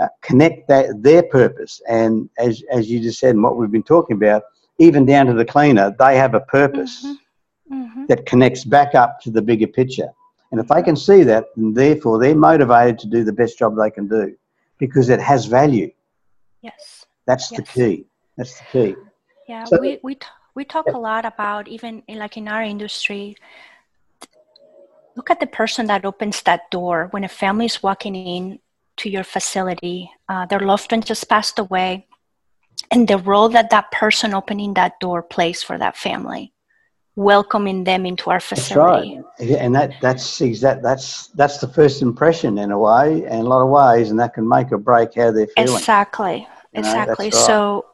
uh, 0.00 0.08
connect 0.22 0.68
that 0.68 1.02
their 1.02 1.24
purpose. 1.24 1.82
And 1.88 2.30
as 2.38 2.62
as 2.70 2.88
you 2.88 3.00
just 3.00 3.18
said, 3.18 3.34
and 3.34 3.42
what 3.42 3.56
we've 3.56 3.70
been 3.70 3.82
talking 3.82 4.16
about, 4.16 4.44
even 4.78 5.04
down 5.04 5.26
to 5.26 5.34
the 5.34 5.44
cleaner, 5.44 5.94
they 5.98 6.16
have 6.16 6.34
a 6.34 6.40
purpose 6.40 7.04
mm-hmm. 7.04 7.82
Mm-hmm. 7.82 8.06
that 8.06 8.26
connects 8.26 8.64
back 8.64 8.94
up 8.94 9.20
to 9.22 9.30
the 9.32 9.42
bigger 9.42 9.66
picture. 9.66 10.10
And 10.50 10.60
if 10.60 10.68
they 10.68 10.82
can 10.82 10.96
see 10.96 11.24
that, 11.24 11.46
then 11.56 11.74
therefore 11.74 12.18
they're 12.18 12.34
motivated 12.34 12.98
to 13.00 13.06
do 13.08 13.22
the 13.24 13.32
best 13.32 13.58
job 13.58 13.76
they 13.76 13.90
can 13.90 14.06
do 14.08 14.34
because 14.78 15.08
it 15.08 15.20
has 15.20 15.46
value. 15.46 15.90
Yes. 16.62 17.06
That's 17.26 17.50
yes. 17.50 17.60
the 17.60 17.66
key. 17.66 18.06
That's 18.36 18.58
the 18.58 18.64
key. 18.72 18.94
Yeah, 19.48 19.64
so, 19.64 19.80
we, 19.80 19.98
we, 20.02 20.14
t- 20.14 20.26
we 20.54 20.64
talk 20.64 20.86
a 20.86 20.98
lot 20.98 21.24
about 21.24 21.68
even 21.68 22.02
in, 22.08 22.18
like 22.18 22.36
in 22.36 22.48
our 22.48 22.62
industry 22.62 23.36
look 25.14 25.30
at 25.30 25.40
the 25.40 25.46
person 25.46 25.86
that 25.86 26.04
opens 26.04 26.42
that 26.42 26.70
door 26.70 27.08
when 27.10 27.24
a 27.24 27.28
family 27.28 27.66
is 27.66 27.82
walking 27.82 28.14
in 28.14 28.58
to 28.96 29.08
your 29.08 29.24
facility 29.24 30.10
uh, 30.28 30.46
their 30.46 30.60
loved 30.60 30.90
one 30.90 31.00
just 31.00 31.28
passed 31.28 31.58
away 31.58 32.06
and 32.90 33.06
the 33.06 33.18
role 33.18 33.48
that 33.48 33.70
that 33.70 33.90
person 33.92 34.34
opening 34.34 34.74
that 34.74 34.98
door 35.00 35.22
plays 35.22 35.62
for 35.62 35.78
that 35.78 35.96
family 35.96 36.52
welcoming 37.18 37.82
them 37.82 38.06
into 38.06 38.30
our 38.30 38.38
facility. 38.38 39.20
That's 39.38 39.50
right. 39.50 39.58
And 39.60 39.74
that 39.74 39.94
that's 40.00 40.40
exact 40.40 40.82
that's 40.84 41.26
that's 41.28 41.58
the 41.58 41.66
first 41.66 42.00
impression 42.00 42.58
in 42.58 42.70
a 42.70 42.78
way, 42.78 43.24
in 43.24 43.40
a 43.40 43.42
lot 43.42 43.60
of 43.60 43.68
ways, 43.68 44.10
and 44.10 44.20
that 44.20 44.34
can 44.34 44.48
make 44.48 44.70
or 44.70 44.78
break 44.78 45.14
how 45.16 45.32
they're 45.32 45.48
feeling. 45.48 45.76
Exactly. 45.76 46.36
You 46.36 46.82
know, 46.82 46.88
exactly. 46.88 47.26
Right. 47.26 47.34
So 47.34 47.86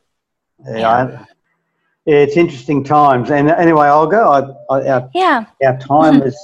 yeah. 0.67 0.79
yeah. 0.79 1.25
It's 2.07 2.37
interesting 2.37 2.85
times. 2.85 3.31
And 3.31 3.51
anyway, 3.51 3.89
Olga, 3.89 4.19
I, 4.19 4.41
I, 4.75 4.89
our, 4.91 5.11
yeah. 5.15 5.47
our 5.65 5.79
time 5.79 6.21
is 6.31 6.39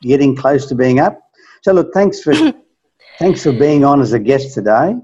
getting 0.00 0.34
close 0.34 0.64
to 0.68 0.74
being 0.74 1.00
up. 1.00 1.20
So 1.60 1.72
look, 1.74 1.92
thanks 1.92 2.22
for 2.22 2.32
thanks 3.18 3.42
for 3.42 3.52
being 3.52 3.84
on 3.84 4.00
as 4.00 4.14
a 4.14 4.18
guest 4.18 4.54
today. 4.54 4.96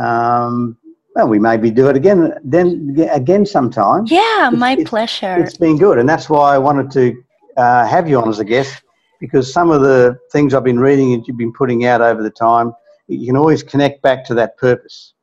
Um, 0.00 0.78
well, 1.14 1.28
we 1.28 1.38
maybe 1.38 1.70
do 1.70 1.88
it 1.88 1.96
again 1.96 2.34
then 2.42 2.96
again 3.12 3.46
sometime. 3.46 4.04
Yeah, 4.06 4.48
it's, 4.48 4.56
my 4.56 4.72
it's, 4.72 4.90
pleasure. 4.90 5.36
It's 5.38 5.56
been 5.56 5.78
good, 5.78 5.98
and 5.98 6.08
that's 6.08 6.28
why 6.28 6.54
I 6.54 6.58
wanted 6.58 6.90
to 6.92 7.22
uh, 7.56 7.86
have 7.86 8.08
you 8.08 8.20
on 8.20 8.28
as 8.28 8.40
a 8.40 8.44
guest 8.44 8.82
because 9.20 9.52
some 9.52 9.70
of 9.70 9.80
the 9.80 10.18
things 10.32 10.54
I've 10.54 10.64
been 10.64 10.80
reading 10.80 11.14
and 11.14 11.26
you've 11.26 11.36
been 11.36 11.52
putting 11.52 11.86
out 11.86 12.00
over 12.00 12.22
the 12.22 12.30
time, 12.30 12.72
you 13.06 13.26
can 13.26 13.36
always 13.36 13.62
connect 13.62 14.02
back 14.02 14.24
to 14.26 14.34
that 14.34 14.56
purpose, 14.58 15.14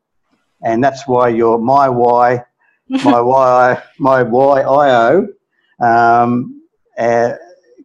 and 0.63 0.83
that's 0.83 1.07
why 1.07 1.27
you're 1.27 1.57
my 1.75 1.89
why, 1.89 2.43
my 2.87 3.19
why, 3.19 3.81
my 3.99 4.23
why 4.23 4.61
I 4.61 5.11
o, 5.11 5.27
um, 5.85 6.63
uh, 6.97 7.33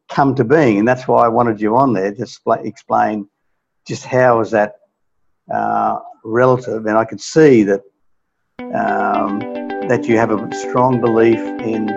come 0.09 0.37
to 0.37 0.45
being, 0.45 0.79
and 0.79 0.87
that's 0.87 1.09
why 1.09 1.25
I 1.25 1.29
wanted 1.29 1.61
you 1.61 1.77
on 1.77 1.93
there 1.93 2.15
to 2.15 2.27
explain 2.63 3.29
just 3.85 4.05
how 4.05 4.41
is 4.41 4.53
that 4.53 4.77
uh, 5.53 5.99
relative, 6.23 6.87
and 6.87 6.97
I 6.97 7.05
could 7.05 7.21
see 7.21 7.65
that 7.65 7.83
um, 8.59 9.41
that 9.89 10.07
you 10.07 10.17
have 10.17 10.31
a 10.31 10.55
strong 10.55 11.01
belief 11.01 11.39
in 11.61 11.89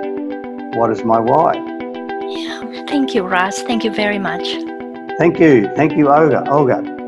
what 0.76 0.92
is 0.92 1.04
my 1.04 1.20
why. 1.20 1.54
Yeah, 2.28 2.86
thank 2.88 3.16
you, 3.16 3.24
Russ. 3.24 3.62
Thank 3.64 3.84
you 3.84 3.92
very 3.92 4.20
much. 4.20 4.44
Thank 5.18 5.40
you. 5.40 5.70
Thank 5.76 5.94
you, 5.98 6.10
Olga. 6.10 6.50
Olga. 6.50 6.99